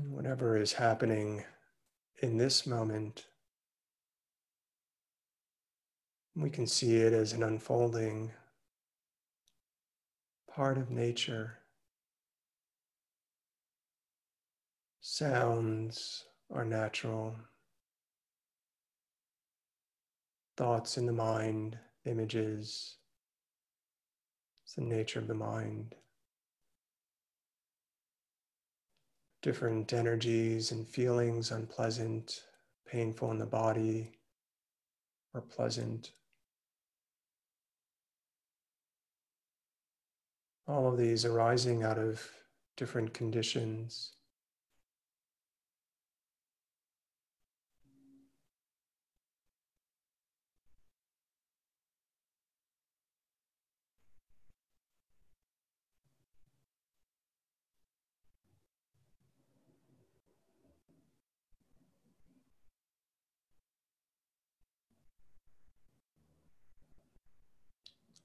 Whatever 0.09 0.57
is 0.57 0.75
happening 0.75 1.45
in 2.23 2.39
this 2.39 2.67
moment, 2.67 3.27
we 6.35 6.51
can 6.51 6.67
see 6.67 6.97
it 6.97 7.13
as 7.13 7.33
an 7.33 7.43
unfolding 7.43 8.33
part 10.53 10.79
of 10.79 10.91
nature. 10.91 11.59
Sounds 15.01 16.25
are 16.53 16.65
natural. 16.65 17.37
Thoughts 20.57 20.97
in 20.97 21.07
the 21.07 21.13
mind, 21.13 21.79
images, 22.05 22.97
it's 24.65 24.75
the 24.75 24.83
nature 24.83 25.21
of 25.21 25.29
the 25.29 25.35
mind. 25.35 25.95
Different 29.47 29.93
energies 29.93 30.73
and 30.73 30.89
feelings, 30.89 31.53
unpleasant, 31.53 32.43
painful 32.85 33.31
in 33.31 33.39
the 33.39 33.47
body, 33.47 34.11
or 35.33 35.41
pleasant. 35.41 36.11
All 40.67 40.89
of 40.89 40.99
these 40.99 41.25
arising 41.25 41.85
out 41.85 41.97
of 41.97 42.29
different 42.77 43.15
conditions. 43.15 44.16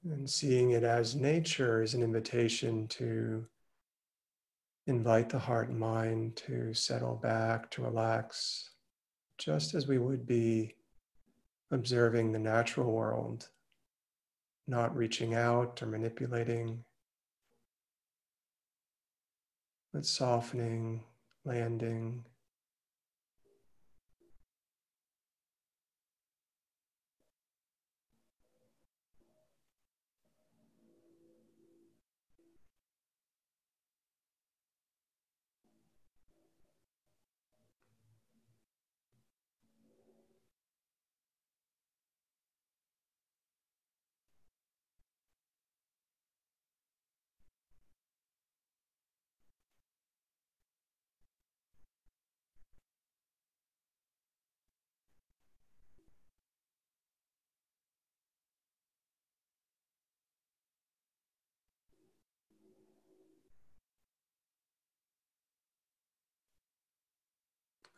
And 0.04 0.28
seeing 0.28 0.72
it 0.72 0.82
as 0.82 1.14
nature 1.14 1.82
is 1.82 1.94
an 1.94 2.02
invitation 2.02 2.88
to 2.88 3.46
invite 4.86 5.28
the 5.28 5.38
heart 5.38 5.68
and 5.68 5.78
mind 5.78 6.34
to 6.48 6.74
settle 6.74 7.14
back, 7.14 7.70
to 7.70 7.82
relax, 7.82 8.70
just 9.38 9.74
as 9.74 9.86
we 9.86 9.98
would 9.98 10.26
be 10.26 10.74
observing 11.70 12.32
the 12.32 12.38
natural 12.40 12.90
world, 12.90 13.48
not 14.66 14.96
reaching 14.96 15.34
out 15.34 15.80
or 15.82 15.86
manipulating, 15.86 16.84
but 19.92 20.04
softening, 20.04 21.04
landing. 21.44 22.24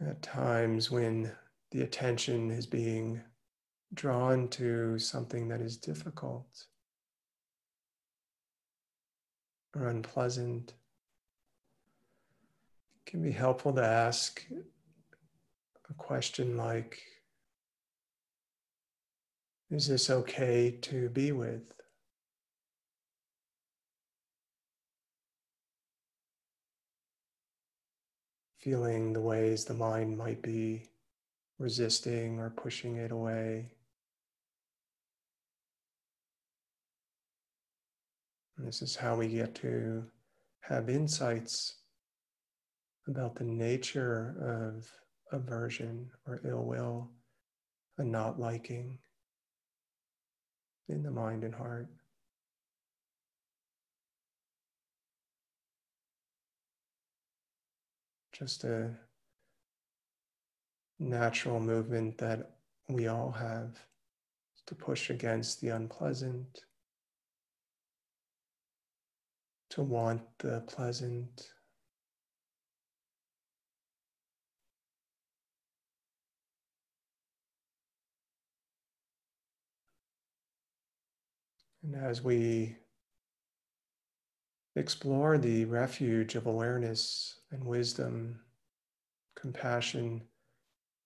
At 0.01 0.23
times 0.23 0.91
when 0.91 1.33
the 1.71 1.83
attention 1.83 2.51
is 2.51 2.67
being 2.67 3.21
drawn 3.95 4.49
to 4.49 4.99
something 4.99 5.49
that 5.49 5.61
is 5.61 5.77
difficult 5.77 6.67
or 9.75 9.89
unpleasant, 9.89 10.75
it 12.97 13.11
can 13.11 13.23
be 13.23 13.33
helpful 13.33 13.73
to 13.73 13.85
ask 13.85 14.45
a 15.91 15.95
question 15.95 16.57
like 16.57 17.01
Is 19.71 19.89
this 19.89 20.11
okay 20.11 20.71
to 20.83 21.09
be 21.09 21.33
with? 21.33 21.63
Feeling 28.65 29.13
the 29.13 29.21
ways 29.21 29.67
the 29.67 29.75
mind 29.75 30.17
might 30.17 30.41
be 30.41 30.89
resisting 31.59 32.41
or 32.41 32.49
pushing 32.49 32.97
it 32.97 33.13
away. 33.13 33.71
And 38.57 38.67
this 38.67 38.81
is 38.81 38.97
how 38.97 39.17
we 39.17 39.29
get 39.29 39.55
to 39.57 40.03
have 40.63 40.89
insights 40.89 41.75
about 43.07 43.35
the 43.35 43.45
nature 43.45 44.73
of 44.73 44.91
aversion 45.39 46.09
or 46.27 46.41
ill 46.49 46.65
will 46.65 47.11
and 47.99 48.11
not 48.11 48.41
liking 48.41 48.99
in 50.89 51.03
the 51.03 51.11
mind 51.11 51.45
and 51.45 51.55
heart. 51.55 51.89
Just 58.37 58.65
a 58.65 58.91
natural 60.99 61.61
movement 61.61 62.19
that 62.19 62.57
we 62.89 63.07
all 63.07 63.31
have 63.31 63.79
to 64.67 64.75
push 64.75 65.09
against 65.09 65.61
the 65.61 65.69
unpleasant, 65.69 66.65
to 69.71 69.83
want 69.83 70.23
the 70.39 70.63
pleasant. 70.67 71.53
And 81.85 81.95
as 81.95 82.21
we 82.21 82.79
explore 84.77 85.39
the 85.39 85.65
refuge 85.67 86.35
of 86.35 86.47
awareness 86.47 87.41
and 87.53 87.65
wisdom, 87.65 88.41
compassion, 89.37 90.23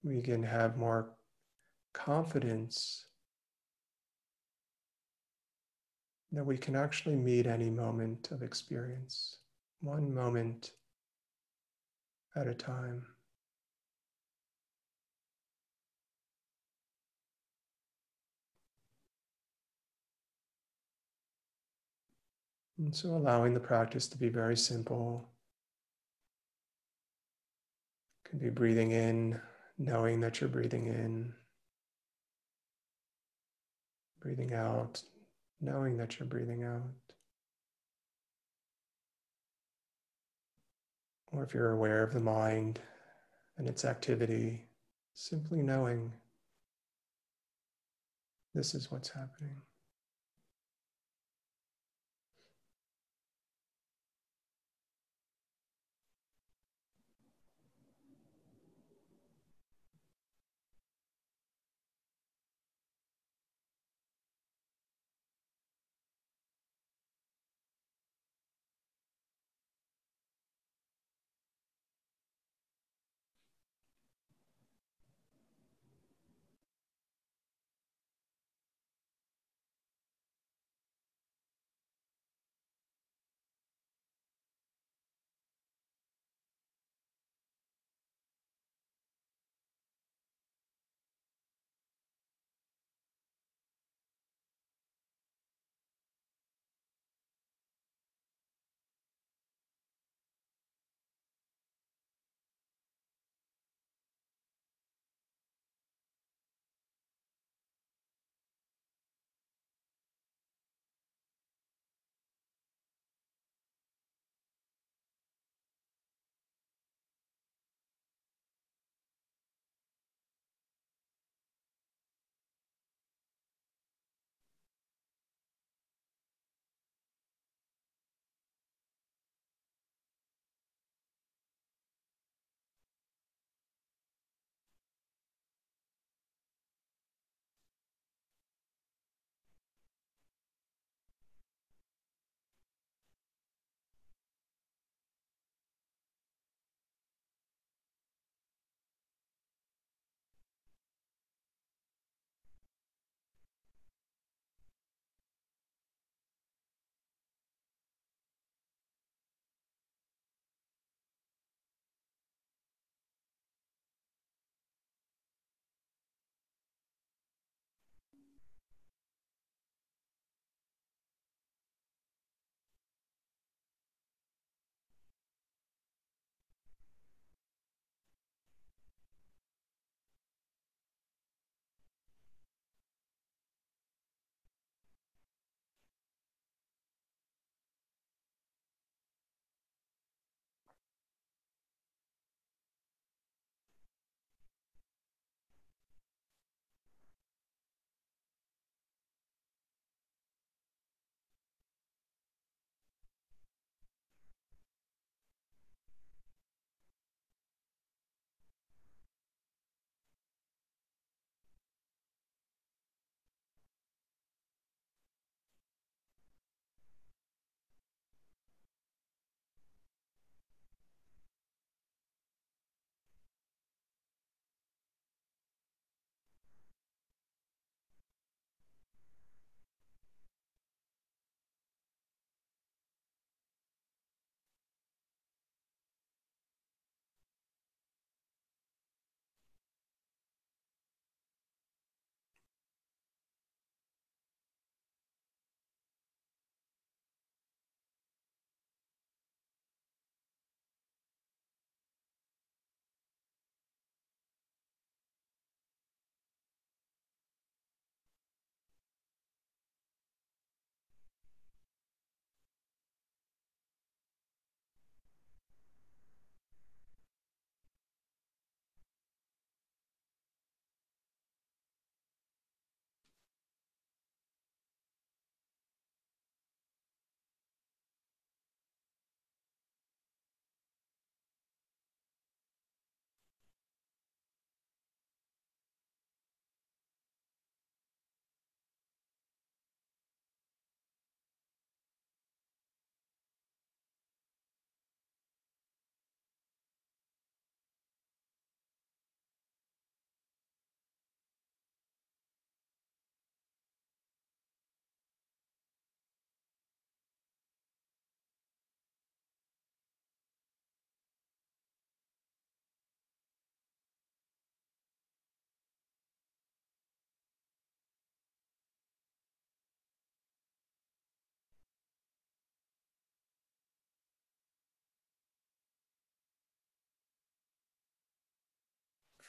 we 0.02 0.22
can 0.22 0.42
have 0.42 0.76
more 0.76 1.10
confidence 1.92 3.04
that 6.32 6.44
we 6.44 6.56
can 6.56 6.76
actually 6.76 7.16
meet 7.16 7.46
any 7.46 7.70
moment 7.70 8.30
of 8.30 8.42
experience, 8.42 9.38
one 9.80 10.14
moment 10.14 10.72
at 12.36 12.46
a 12.46 12.54
time. 12.54 13.04
And 22.78 22.94
so 22.94 23.10
allowing 23.10 23.54
the 23.54 23.60
practice 23.60 24.06
to 24.08 24.18
be 24.18 24.28
very 24.28 24.56
simple. 24.56 25.28
can 28.28 28.38
be 28.38 28.50
breathing 28.50 28.90
in, 28.90 29.40
knowing 29.78 30.20
that 30.20 30.40
you're 30.40 30.48
breathing 30.48 30.86
in. 30.86 31.32
Breathing 34.20 34.52
out, 34.52 35.02
knowing 35.60 35.96
that 35.96 36.18
you're 36.18 36.28
breathing 36.28 36.64
out. 36.64 36.82
Or 41.32 41.42
if 41.42 41.54
you're 41.54 41.72
aware 41.72 42.02
of 42.02 42.12
the 42.12 42.20
mind 42.20 42.80
and 43.56 43.68
its 43.68 43.84
activity, 43.84 44.66
simply 45.14 45.62
knowing 45.62 46.12
this 48.54 48.74
is 48.74 48.90
what's 48.90 49.10
happening. 49.10 49.56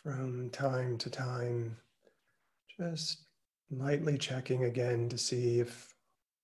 From 0.03 0.49
time 0.51 0.97
to 0.97 1.09
time, 1.09 1.75
just 2.79 3.25
lightly 3.69 4.17
checking 4.17 4.63
again 4.63 5.09
to 5.09 5.17
see 5.17 5.59
if 5.59 5.93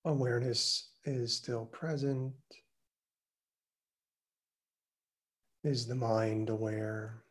awareness 0.03 0.89
is 1.05 1.35
still 1.35 1.65
present. 1.65 2.33
Is 5.63 5.87
the 5.87 5.95
mind 5.95 6.49
aware? 6.49 7.23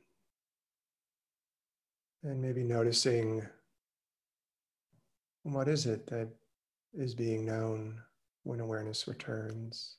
And 2.22 2.40
maybe 2.40 2.64
noticing 2.64 3.46
what 5.42 5.68
is 5.68 5.84
it 5.87 6.06
that 6.06 6.28
is 6.94 7.14
being 7.14 7.44
known 7.44 8.00
when 8.44 8.60
awareness 8.60 9.06
returns. 9.06 9.96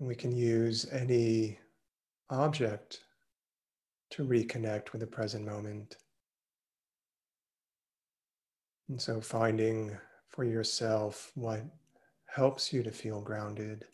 We 0.00 0.14
can 0.14 0.34
use 0.34 0.86
any 0.92 1.58
object 2.30 3.00
to 4.10 4.24
reconnect 4.24 4.92
with 4.92 5.00
the 5.00 5.06
present 5.06 5.44
moment. 5.44 5.96
And 8.88 9.00
so 9.00 9.20
finding 9.20 9.96
for 10.28 10.44
yourself 10.44 11.32
what 11.34 11.62
helps 12.26 12.72
you 12.72 12.82
to 12.82 12.90
feel 12.90 13.20
grounded. 13.20 13.84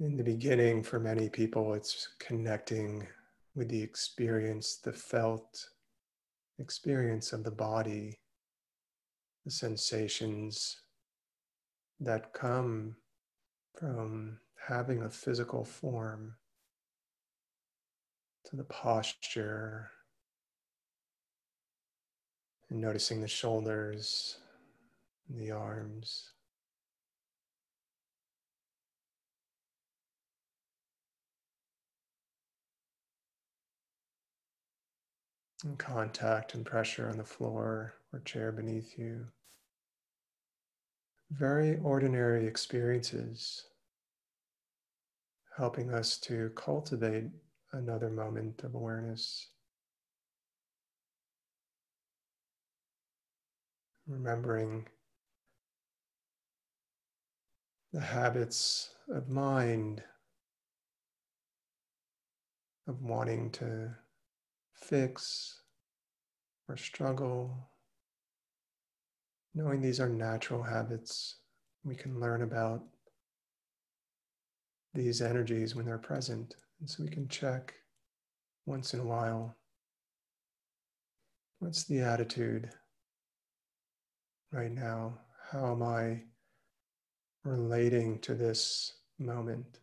In 0.00 0.16
the 0.16 0.24
beginning, 0.24 0.82
for 0.82 0.98
many 0.98 1.28
people, 1.28 1.74
it's 1.74 2.08
connecting 2.18 3.06
with 3.54 3.68
the 3.68 3.80
experience, 3.80 4.76
the 4.76 4.92
felt 4.92 5.68
experience 6.58 7.32
of 7.32 7.44
the 7.44 7.50
body, 7.50 8.18
the 9.44 9.50
sensations 9.50 10.80
that 12.00 12.32
come 12.32 12.96
from 13.78 14.38
having 14.68 15.02
a 15.02 15.10
physical 15.10 15.64
form 15.64 16.34
to 18.44 18.56
the 18.56 18.64
posture 18.64 19.90
and 22.70 22.80
noticing 22.80 23.20
the 23.20 23.28
shoulders 23.28 24.38
and 25.28 25.40
the 25.40 25.50
arms. 25.50 26.30
And 35.64 35.78
contact 35.78 36.54
and 36.54 36.66
pressure 36.66 37.08
on 37.08 37.18
the 37.18 37.24
floor 37.24 37.94
or 38.12 38.20
chair 38.20 38.50
beneath 38.50 38.98
you. 38.98 39.26
Very 41.30 41.78
ordinary 41.78 42.46
experiences 42.46 43.64
helping 45.56 45.92
us 45.92 46.18
to 46.18 46.50
cultivate 46.56 47.24
another 47.72 48.08
moment 48.08 48.62
of 48.64 48.74
awareness. 48.74 49.48
Remembering 54.06 54.86
the 57.92 58.00
habits 58.00 58.94
of 59.08 59.28
mind, 59.28 60.02
of 62.88 63.02
wanting 63.02 63.50
to 63.50 63.94
fix 64.74 65.60
or 66.68 66.76
struggle, 66.76 67.68
knowing 69.54 69.80
these 69.80 70.00
are 70.00 70.08
natural 70.08 70.62
habits 70.62 71.36
we 71.84 71.94
can 71.94 72.18
learn 72.18 72.42
about 72.42 72.82
these 74.94 75.22
energies 75.22 75.74
when 75.74 75.86
they're 75.86 75.98
present. 75.98 76.56
And 76.80 76.88
so 76.88 77.02
we 77.02 77.08
can 77.08 77.28
check 77.28 77.74
once 78.66 78.94
in 78.94 79.00
a 79.00 79.04
while 79.04 79.56
what's 81.62 81.84
the 81.84 82.00
attitude 82.00 82.68
right 84.50 84.72
now? 84.72 85.16
How 85.52 85.70
am 85.70 85.82
I 85.84 86.22
relating 87.44 88.18
to 88.22 88.34
this 88.34 88.94
moment? 89.20 89.78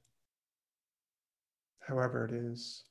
However, 1.80 2.26
it 2.26 2.34
is. 2.34 2.84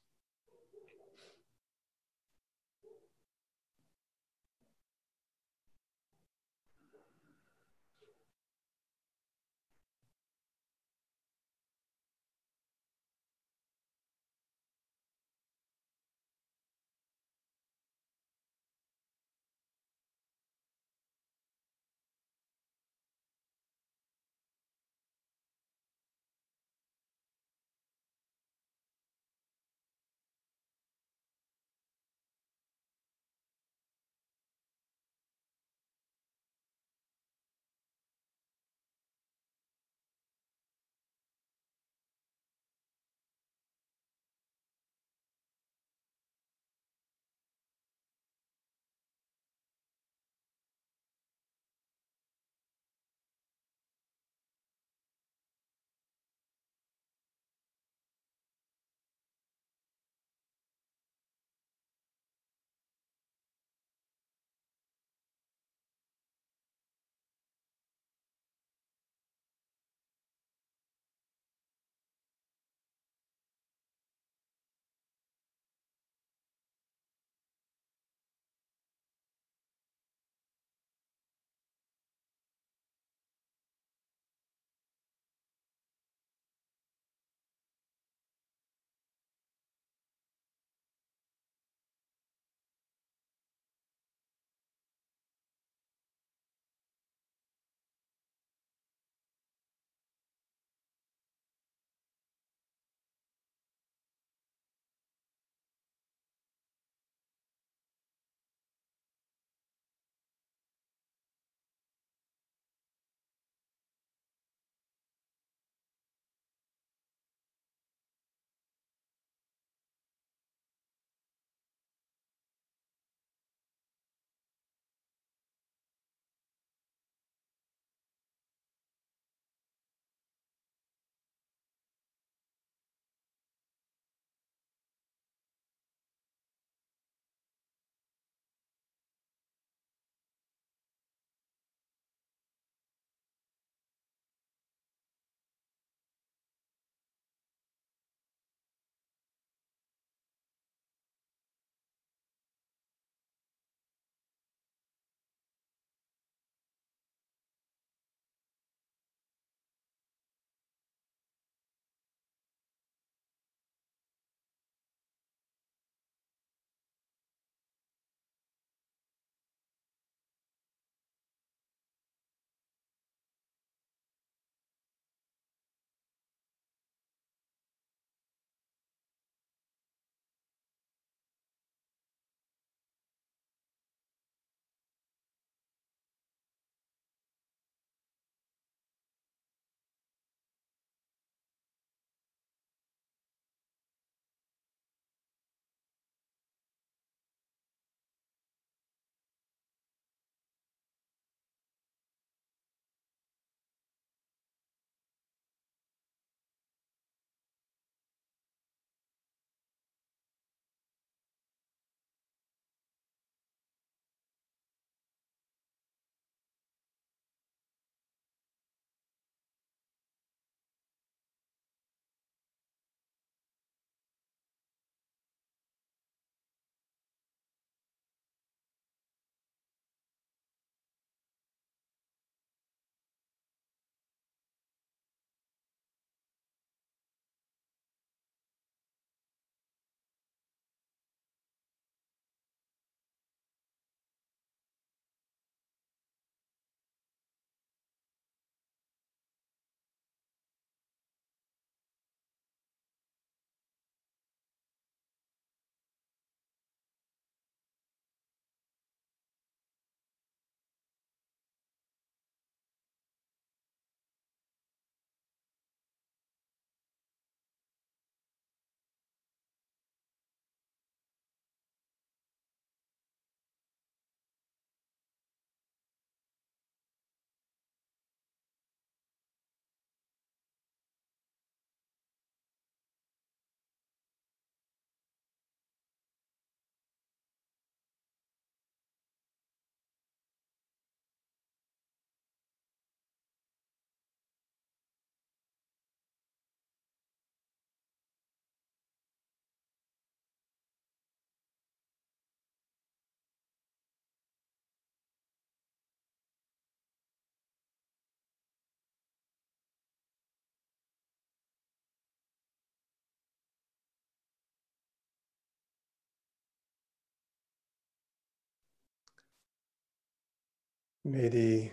May 321.11 321.29
the 321.29 321.71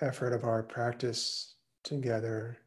effort 0.00 0.32
of 0.32 0.44
our 0.44 0.62
practice 0.62 1.56
together 1.82 2.58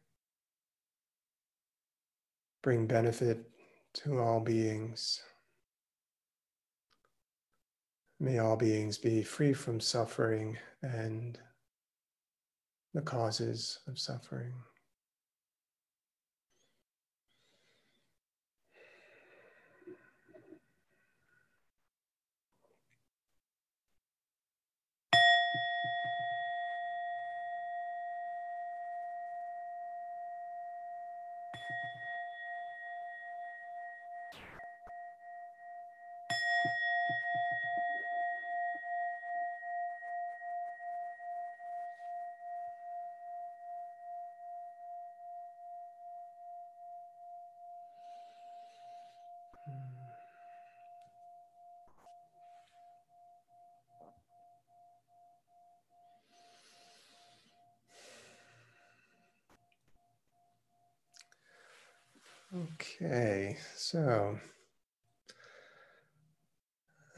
bring 2.62 2.86
benefit 2.86 3.48
to 3.94 4.18
all 4.18 4.40
beings. 4.40 5.22
May 8.20 8.38
all 8.38 8.56
beings 8.56 8.98
be 8.98 9.22
free 9.22 9.54
from 9.54 9.80
suffering 9.80 10.58
and 10.82 11.38
the 12.92 13.00
causes 13.00 13.78
of 13.88 13.98
suffering. 13.98 14.52
Okay, 62.54 63.56
so 63.74 64.38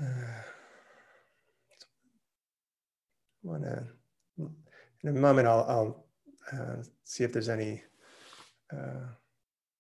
uh, 0.00 0.04
want 3.42 3.64
to 3.64 3.84
in 4.38 5.08
a 5.08 5.12
moment 5.12 5.48
I'll, 5.48 5.66
I'll 5.68 6.06
uh, 6.52 6.82
see 7.02 7.24
if 7.24 7.32
there's 7.32 7.48
any. 7.48 7.82
Uh, 8.72 9.08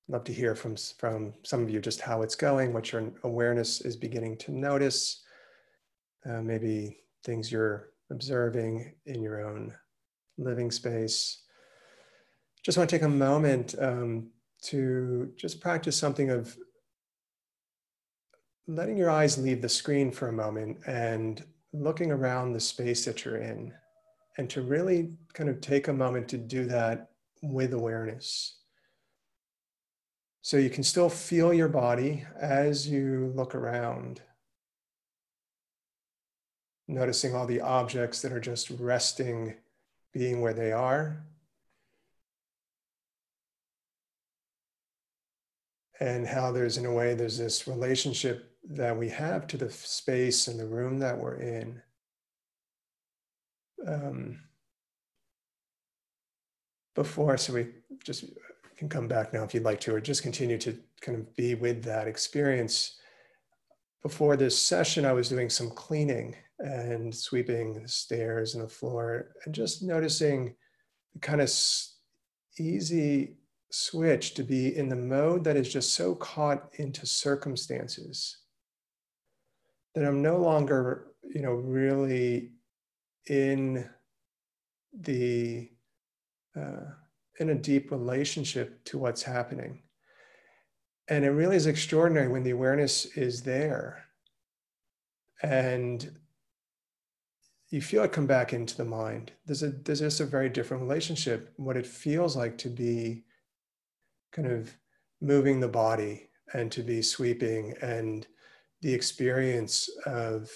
love 0.08 0.24
to 0.24 0.32
hear 0.32 0.56
from 0.56 0.74
from 0.98 1.32
some 1.44 1.62
of 1.62 1.70
you 1.70 1.80
just 1.80 2.00
how 2.00 2.22
it's 2.22 2.34
going, 2.34 2.72
what 2.72 2.90
your 2.90 3.12
awareness 3.22 3.80
is 3.80 3.96
beginning 3.96 4.36
to 4.38 4.50
notice, 4.50 5.22
uh, 6.28 6.42
maybe 6.42 6.98
things 7.22 7.52
you're 7.52 7.90
observing 8.10 8.92
in 9.06 9.22
your 9.22 9.46
own 9.46 9.72
living 10.36 10.72
space. 10.72 11.42
Just 12.64 12.76
want 12.76 12.90
to 12.90 12.96
take 12.96 13.04
a 13.04 13.08
moment 13.08 13.76
um, 13.78 14.30
to 14.64 15.32
just 15.36 15.60
practice 15.60 15.96
something 15.96 16.30
of 16.30 16.56
letting 18.66 18.96
your 18.96 19.10
eyes 19.10 19.36
leave 19.36 19.60
the 19.60 19.68
screen 19.68 20.10
for 20.10 20.28
a 20.28 20.32
moment 20.32 20.78
and 20.86 21.44
looking 21.72 22.10
around 22.10 22.52
the 22.52 22.60
space 22.60 23.04
that 23.04 23.24
you're 23.24 23.38
in, 23.38 23.72
and 24.38 24.48
to 24.48 24.62
really 24.62 25.10
kind 25.32 25.50
of 25.50 25.60
take 25.60 25.88
a 25.88 25.92
moment 25.92 26.28
to 26.28 26.38
do 26.38 26.64
that 26.64 27.10
with 27.42 27.72
awareness. 27.74 28.56
So 30.42 30.56
you 30.56 30.70
can 30.70 30.82
still 30.82 31.08
feel 31.08 31.52
your 31.52 31.68
body 31.68 32.24
as 32.40 32.88
you 32.88 33.32
look 33.34 33.54
around, 33.54 34.22
noticing 36.86 37.34
all 37.34 37.46
the 37.46 37.60
objects 37.60 38.22
that 38.22 38.32
are 38.32 38.40
just 38.40 38.70
resting, 38.70 39.54
being 40.12 40.40
where 40.40 40.54
they 40.54 40.72
are. 40.72 41.24
And 46.00 46.26
how 46.26 46.50
there's 46.50 46.76
in 46.76 46.86
a 46.86 46.92
way 46.92 47.14
there's 47.14 47.38
this 47.38 47.68
relationship 47.68 48.56
that 48.70 48.96
we 48.96 49.08
have 49.08 49.46
to 49.46 49.56
the 49.56 49.70
space 49.70 50.48
and 50.48 50.58
the 50.58 50.66
room 50.66 50.98
that 50.98 51.18
we're 51.18 51.36
in. 51.36 51.82
Um, 53.86 54.40
before 56.94 57.36
so 57.36 57.52
we 57.52 57.68
just 58.02 58.24
can 58.76 58.88
come 58.88 59.06
back 59.06 59.32
now 59.32 59.44
if 59.44 59.52
you'd 59.52 59.64
like 59.64 59.80
to 59.80 59.94
or 59.94 60.00
just 60.00 60.22
continue 60.22 60.58
to 60.58 60.76
kind 61.00 61.18
of 61.18 61.36
be 61.36 61.54
with 61.54 61.82
that 61.84 62.08
experience. 62.08 62.96
Before 64.02 64.36
this 64.36 64.58
session 64.58 65.04
i 65.06 65.12
was 65.12 65.28
doing 65.28 65.48
some 65.48 65.70
cleaning 65.70 66.34
and 66.58 67.14
sweeping 67.14 67.74
the 67.74 67.88
stairs 67.88 68.54
and 68.54 68.64
the 68.64 68.68
floor 68.68 69.28
and 69.44 69.54
just 69.54 69.82
noticing 69.82 70.54
kind 71.20 71.40
of 71.40 71.50
easy 72.58 73.36
switch 73.74 74.34
to 74.34 74.44
be 74.44 74.76
in 74.76 74.88
the 74.88 74.94
mode 74.94 75.42
that 75.42 75.56
is 75.56 75.72
just 75.72 75.94
so 75.94 76.14
caught 76.14 76.68
into 76.74 77.04
circumstances 77.04 78.38
that 79.94 80.04
I'm 80.04 80.22
no 80.22 80.36
longer, 80.36 81.08
you 81.22 81.42
know, 81.42 81.54
really 81.54 82.52
in 83.26 83.90
the 84.96 85.70
uh, 86.56 86.84
in 87.40 87.50
a 87.50 87.54
deep 87.56 87.90
relationship 87.90 88.84
to 88.84 88.98
what's 88.98 89.24
happening. 89.24 89.82
And 91.08 91.24
it 91.24 91.30
really 91.30 91.56
is 91.56 91.66
extraordinary 91.66 92.28
when 92.28 92.44
the 92.44 92.50
awareness 92.50 93.06
is 93.16 93.42
there 93.42 94.04
and 95.42 96.16
you 97.70 97.82
feel 97.82 98.04
it 98.04 98.12
come 98.12 98.28
back 98.28 98.52
into 98.52 98.76
the 98.76 98.84
mind. 98.84 99.32
There's 99.46 99.64
a 99.64 99.70
there's 99.70 99.98
just 99.98 100.20
a 100.20 100.26
very 100.26 100.48
different 100.48 100.84
relationship. 100.84 101.52
What 101.56 101.76
it 101.76 101.88
feels 101.88 102.36
like 102.36 102.56
to 102.58 102.68
be 102.68 103.24
kind 104.34 104.48
of 104.48 104.76
moving 105.20 105.60
the 105.60 105.68
body 105.68 106.28
and 106.52 106.70
to 106.72 106.82
be 106.82 107.00
sweeping 107.00 107.74
and 107.80 108.26
the 108.82 108.92
experience 108.92 109.88
of 110.04 110.50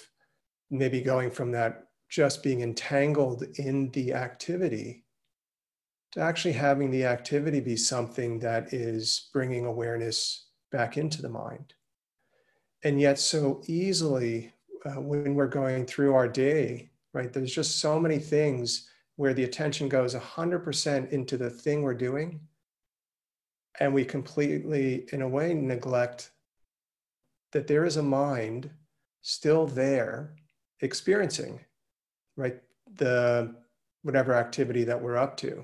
maybe 0.69 1.01
going 1.01 1.31
from 1.31 1.51
that 1.51 1.85
just 2.09 2.43
being 2.43 2.61
entangled 2.61 3.43
in 3.57 3.89
the 3.91 4.13
activity 4.13 5.03
to 6.11 6.19
actually 6.19 6.51
having 6.51 6.89
the 6.91 7.05
activity 7.05 7.59
be 7.59 7.75
something 7.75 8.39
that 8.39 8.73
is 8.73 9.29
bringing 9.31 9.65
awareness 9.65 10.47
back 10.71 10.97
into 10.97 11.21
the 11.21 11.29
mind. 11.29 11.73
And 12.83 12.99
yet, 12.99 13.19
so 13.19 13.61
easily, 13.67 14.53
uh, 14.85 15.01
when 15.01 15.35
we're 15.35 15.47
going 15.47 15.85
through 15.85 16.15
our 16.15 16.27
day, 16.27 16.89
right, 17.13 17.31
there's 17.31 17.53
just 17.53 17.79
so 17.79 17.99
many 17.99 18.17
things 18.17 18.89
where 19.17 19.33
the 19.33 19.43
attention 19.43 19.89
goes 19.89 20.15
100% 20.15 21.11
into 21.11 21.37
the 21.37 21.49
thing 21.49 21.81
we're 21.81 21.93
doing 21.93 22.39
and 23.79 23.93
we 23.93 24.03
completely, 24.03 25.05
in 25.11 25.21
a 25.21 25.27
way, 25.27 25.53
neglect 25.53 26.31
that 27.51 27.67
there 27.67 27.85
is 27.85 27.97
a 27.97 28.03
mind 28.03 28.69
still 29.21 29.65
there 29.65 30.35
experiencing, 30.81 31.59
right? 32.35 32.61
The 32.97 33.55
whatever 34.03 34.33
activity 34.33 34.83
that 34.85 35.01
we're 35.01 35.17
up 35.17 35.37
to. 35.37 35.63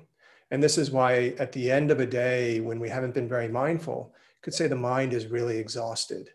And 0.52 0.62
this 0.62 0.78
is 0.78 0.92
why 0.92 1.36
at 1.40 1.52
the 1.52 1.72
end 1.72 1.92
of 1.92 2.00
a 2.00 2.06
day, 2.06 2.60
when 2.60 2.80
we 2.80 2.90
haven't 2.90 3.14
been 3.14 3.28
very 3.28 3.48
mindful, 3.48 4.14
could 4.42 4.54
say 4.54 4.68
the 4.68 4.76
mind 4.76 5.14
is 5.14 5.28
really 5.28 5.58
exhausted. 5.58 6.30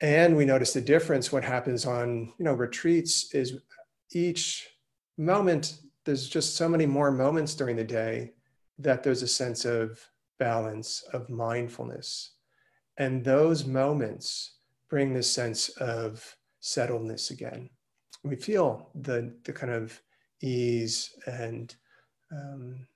And 0.00 0.36
we 0.36 0.44
notice 0.44 0.72
the 0.72 0.80
difference. 0.80 1.32
What 1.32 1.44
happens 1.44 1.86
on 1.86 2.32
you 2.38 2.44
know 2.44 2.52
retreats 2.52 3.34
is 3.34 3.58
each 4.12 4.68
moment, 5.18 5.78
there's 6.04 6.28
just 6.28 6.56
so 6.56 6.68
many 6.68 6.86
more 6.86 7.10
moments 7.10 7.54
during 7.54 7.76
the 7.76 7.84
day 7.84 8.32
that 8.78 9.02
there's 9.02 9.22
a 9.22 9.28
sense 9.28 9.64
of 9.64 9.98
balance 10.38 11.02
of 11.12 11.28
mindfulness. 11.28 12.32
And 12.98 13.24
those 13.24 13.66
moments 13.66 14.56
bring 14.88 15.12
this 15.12 15.30
sense 15.30 15.68
of 15.78 16.36
settledness 16.62 17.30
again. 17.30 17.70
We 18.24 18.36
feel 18.36 18.90
the, 18.94 19.34
the 19.44 19.52
kind 19.52 19.72
of 19.72 20.00
ease 20.42 21.10
and 21.26 21.74
um, 22.32 22.86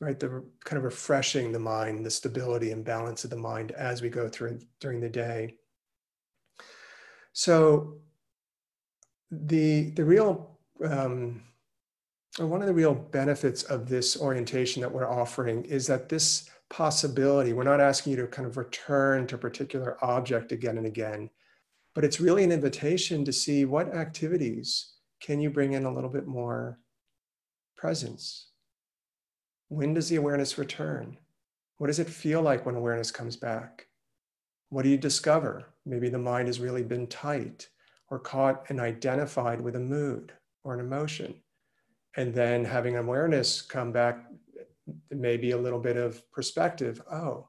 right 0.00 0.18
the 0.18 0.44
kind 0.64 0.78
of 0.78 0.84
refreshing 0.84 1.52
the 1.52 1.58
mind, 1.58 2.04
the 2.04 2.10
stability 2.10 2.72
and 2.72 2.84
balance 2.84 3.24
of 3.24 3.30
the 3.30 3.36
mind 3.36 3.72
as 3.72 4.02
we 4.02 4.08
go 4.08 4.28
through 4.28 4.60
during 4.80 5.00
the 5.00 5.08
day. 5.08 5.56
So 7.32 7.98
the 9.30 9.90
the 9.90 10.04
real 10.04 10.58
um, 10.84 11.42
one 12.38 12.60
of 12.60 12.68
the 12.68 12.74
real 12.74 12.94
benefits 12.94 13.64
of 13.64 13.88
this 13.88 14.20
orientation 14.20 14.80
that 14.82 14.92
we're 14.92 15.10
offering 15.10 15.64
is 15.64 15.86
that 15.88 16.08
this 16.08 16.48
possibility. 16.70 17.52
We're 17.52 17.64
not 17.64 17.80
asking 17.80 18.12
you 18.12 18.16
to 18.18 18.26
kind 18.26 18.46
of 18.46 18.56
return 18.56 19.26
to 19.28 19.36
a 19.36 19.38
particular 19.38 20.02
object 20.04 20.52
again 20.52 20.78
and 20.78 20.86
again, 20.86 21.30
but 21.94 22.04
it's 22.04 22.20
really 22.20 22.44
an 22.44 22.52
invitation 22.52 23.24
to 23.24 23.32
see 23.32 23.64
what 23.64 23.94
activities 23.94 24.94
can 25.20 25.40
you 25.40 25.50
bring 25.50 25.72
in 25.72 25.84
a 25.84 25.92
little 25.92 26.10
bit 26.10 26.26
more 26.26 26.78
presence. 27.76 28.48
When 29.68 29.94
does 29.94 30.08
the 30.08 30.16
awareness 30.16 30.58
return? 30.58 31.16
What 31.78 31.86
does 31.86 31.98
it 31.98 32.08
feel 32.08 32.42
like 32.42 32.66
when 32.66 32.74
awareness 32.74 33.10
comes 33.10 33.36
back? 33.36 33.86
What 34.70 34.82
do 34.82 34.88
you 34.88 34.98
discover? 34.98 35.66
Maybe 35.86 36.08
the 36.08 36.18
mind 36.18 36.48
has 36.48 36.60
really 36.60 36.82
been 36.82 37.06
tight 37.06 37.68
or 38.10 38.18
caught 38.18 38.64
and 38.68 38.80
identified 38.80 39.60
with 39.60 39.76
a 39.76 39.80
mood 39.80 40.32
or 40.64 40.74
an 40.74 40.80
emotion. 40.80 41.34
And 42.16 42.34
then 42.34 42.64
having 42.64 42.96
awareness 42.96 43.62
come 43.62 43.92
back, 43.92 44.24
maybe 45.10 45.52
a 45.52 45.58
little 45.58 45.78
bit 45.78 45.96
of 45.96 46.30
perspective. 46.32 47.02
Oh, 47.10 47.48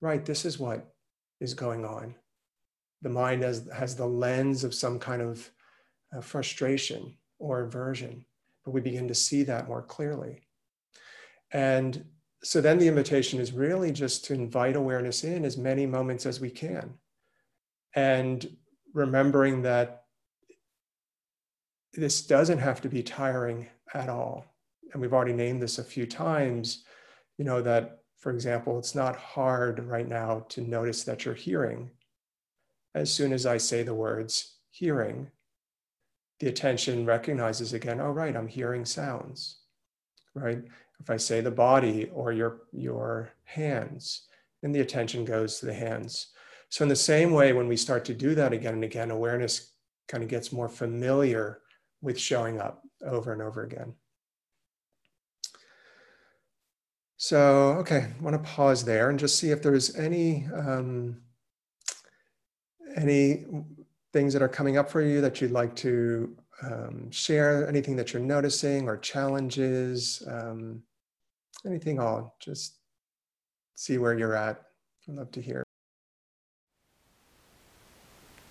right, 0.00 0.24
this 0.24 0.44
is 0.44 0.58
what 0.58 0.94
is 1.40 1.54
going 1.54 1.84
on. 1.84 2.14
The 3.02 3.08
mind 3.08 3.42
has, 3.42 3.68
has 3.74 3.94
the 3.94 4.06
lens 4.06 4.64
of 4.64 4.74
some 4.74 4.98
kind 4.98 5.22
of 5.22 5.50
uh, 6.16 6.20
frustration 6.20 7.14
or 7.38 7.60
aversion, 7.60 8.24
but 8.64 8.72
we 8.72 8.80
begin 8.80 9.08
to 9.08 9.14
see 9.14 9.42
that 9.44 9.68
more 9.68 9.82
clearly. 9.82 10.42
And 11.52 12.04
so 12.42 12.60
then 12.60 12.78
the 12.78 12.88
invitation 12.88 13.40
is 13.40 13.52
really 13.52 13.92
just 13.92 14.24
to 14.26 14.34
invite 14.34 14.76
awareness 14.76 15.24
in 15.24 15.44
as 15.44 15.56
many 15.56 15.86
moments 15.86 16.26
as 16.26 16.40
we 16.40 16.50
can. 16.50 16.94
And 17.94 18.56
remembering 18.94 19.62
that 19.62 20.04
this 21.94 22.22
doesn't 22.22 22.58
have 22.58 22.80
to 22.82 22.88
be 22.88 23.02
tiring 23.02 23.66
at 23.94 24.08
all. 24.08 24.44
And 24.92 25.00
we've 25.02 25.12
already 25.12 25.32
named 25.32 25.62
this 25.62 25.78
a 25.78 25.84
few 25.84 26.06
times, 26.06 26.84
you 27.36 27.44
know, 27.44 27.62
that, 27.62 27.98
for 28.18 28.32
example, 28.32 28.78
it's 28.78 28.94
not 28.94 29.16
hard 29.16 29.80
right 29.84 30.08
now 30.08 30.46
to 30.50 30.60
notice 30.60 31.04
that 31.04 31.24
you're 31.24 31.34
hearing. 31.34 31.90
As 32.94 33.12
soon 33.12 33.32
as 33.32 33.46
I 33.46 33.58
say 33.58 33.82
the 33.82 33.94
words 33.94 34.56
hearing, 34.70 35.30
the 36.40 36.48
attention 36.48 37.04
recognizes 37.04 37.72
again, 37.72 38.00
oh, 38.00 38.10
right, 38.10 38.36
I'm 38.36 38.48
hearing 38.48 38.84
sounds, 38.84 39.58
right? 40.34 40.62
If 41.00 41.10
I 41.10 41.16
say 41.16 41.40
the 41.40 41.50
body 41.50 42.10
or 42.12 42.32
your, 42.32 42.62
your 42.72 43.30
hands, 43.44 44.28
then 44.62 44.72
the 44.72 44.80
attention 44.80 45.24
goes 45.24 45.58
to 45.58 45.66
the 45.66 45.74
hands. 45.74 46.28
So, 46.70 46.82
in 46.82 46.88
the 46.88 46.96
same 46.96 47.32
way, 47.32 47.52
when 47.52 47.68
we 47.68 47.76
start 47.76 48.04
to 48.06 48.14
do 48.14 48.34
that 48.34 48.52
again 48.52 48.74
and 48.74 48.84
again, 48.84 49.10
awareness 49.10 49.72
kind 50.06 50.22
of 50.22 50.28
gets 50.28 50.52
more 50.52 50.68
familiar 50.68 51.60
with 52.02 52.18
showing 52.18 52.60
up 52.60 52.82
over 53.04 53.32
and 53.32 53.40
over 53.40 53.62
again. 53.62 53.94
So, 57.20 57.74
okay, 57.80 58.06
I 58.16 58.22
want 58.22 58.34
to 58.34 58.48
pause 58.48 58.84
there 58.84 59.10
and 59.10 59.18
just 59.18 59.40
see 59.40 59.50
if 59.50 59.60
there's 59.60 59.96
any 59.96 60.46
um, 60.54 61.20
any 62.96 63.44
things 64.12 64.32
that 64.32 64.40
are 64.40 64.48
coming 64.48 64.76
up 64.76 64.88
for 64.88 65.02
you 65.02 65.20
that 65.20 65.40
you'd 65.40 65.50
like 65.50 65.74
to 65.76 66.36
um, 66.62 67.10
share, 67.10 67.68
anything 67.68 67.96
that 67.96 68.12
you're 68.12 68.22
noticing 68.22 68.88
or 68.88 68.96
challenges, 68.96 70.22
um, 70.28 70.80
anything 71.66 71.98
all. 71.98 72.36
Just 72.38 72.76
see 73.74 73.98
where 73.98 74.16
you're 74.16 74.36
at. 74.36 74.62
I'd 75.08 75.16
love 75.16 75.32
to 75.32 75.42
hear. 75.42 75.64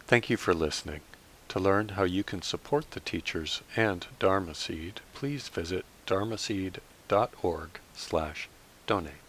Thank 0.07 0.29
you 0.29 0.35
for 0.35 0.53
listening. 0.53 1.01
To 1.49 1.59
learn 1.59 1.89
how 1.89 2.03
you 2.03 2.25
can 2.25 2.41
support 2.41 2.91
the 2.91 2.99
teachers 2.99 3.61
and 3.77 4.05
Dharma 4.19 4.55
Seed, 4.55 4.99
please 5.13 5.47
visit 5.47 5.85
dharmaseed.org 6.05 7.69
slash 7.93 8.49
donate. 8.87 9.26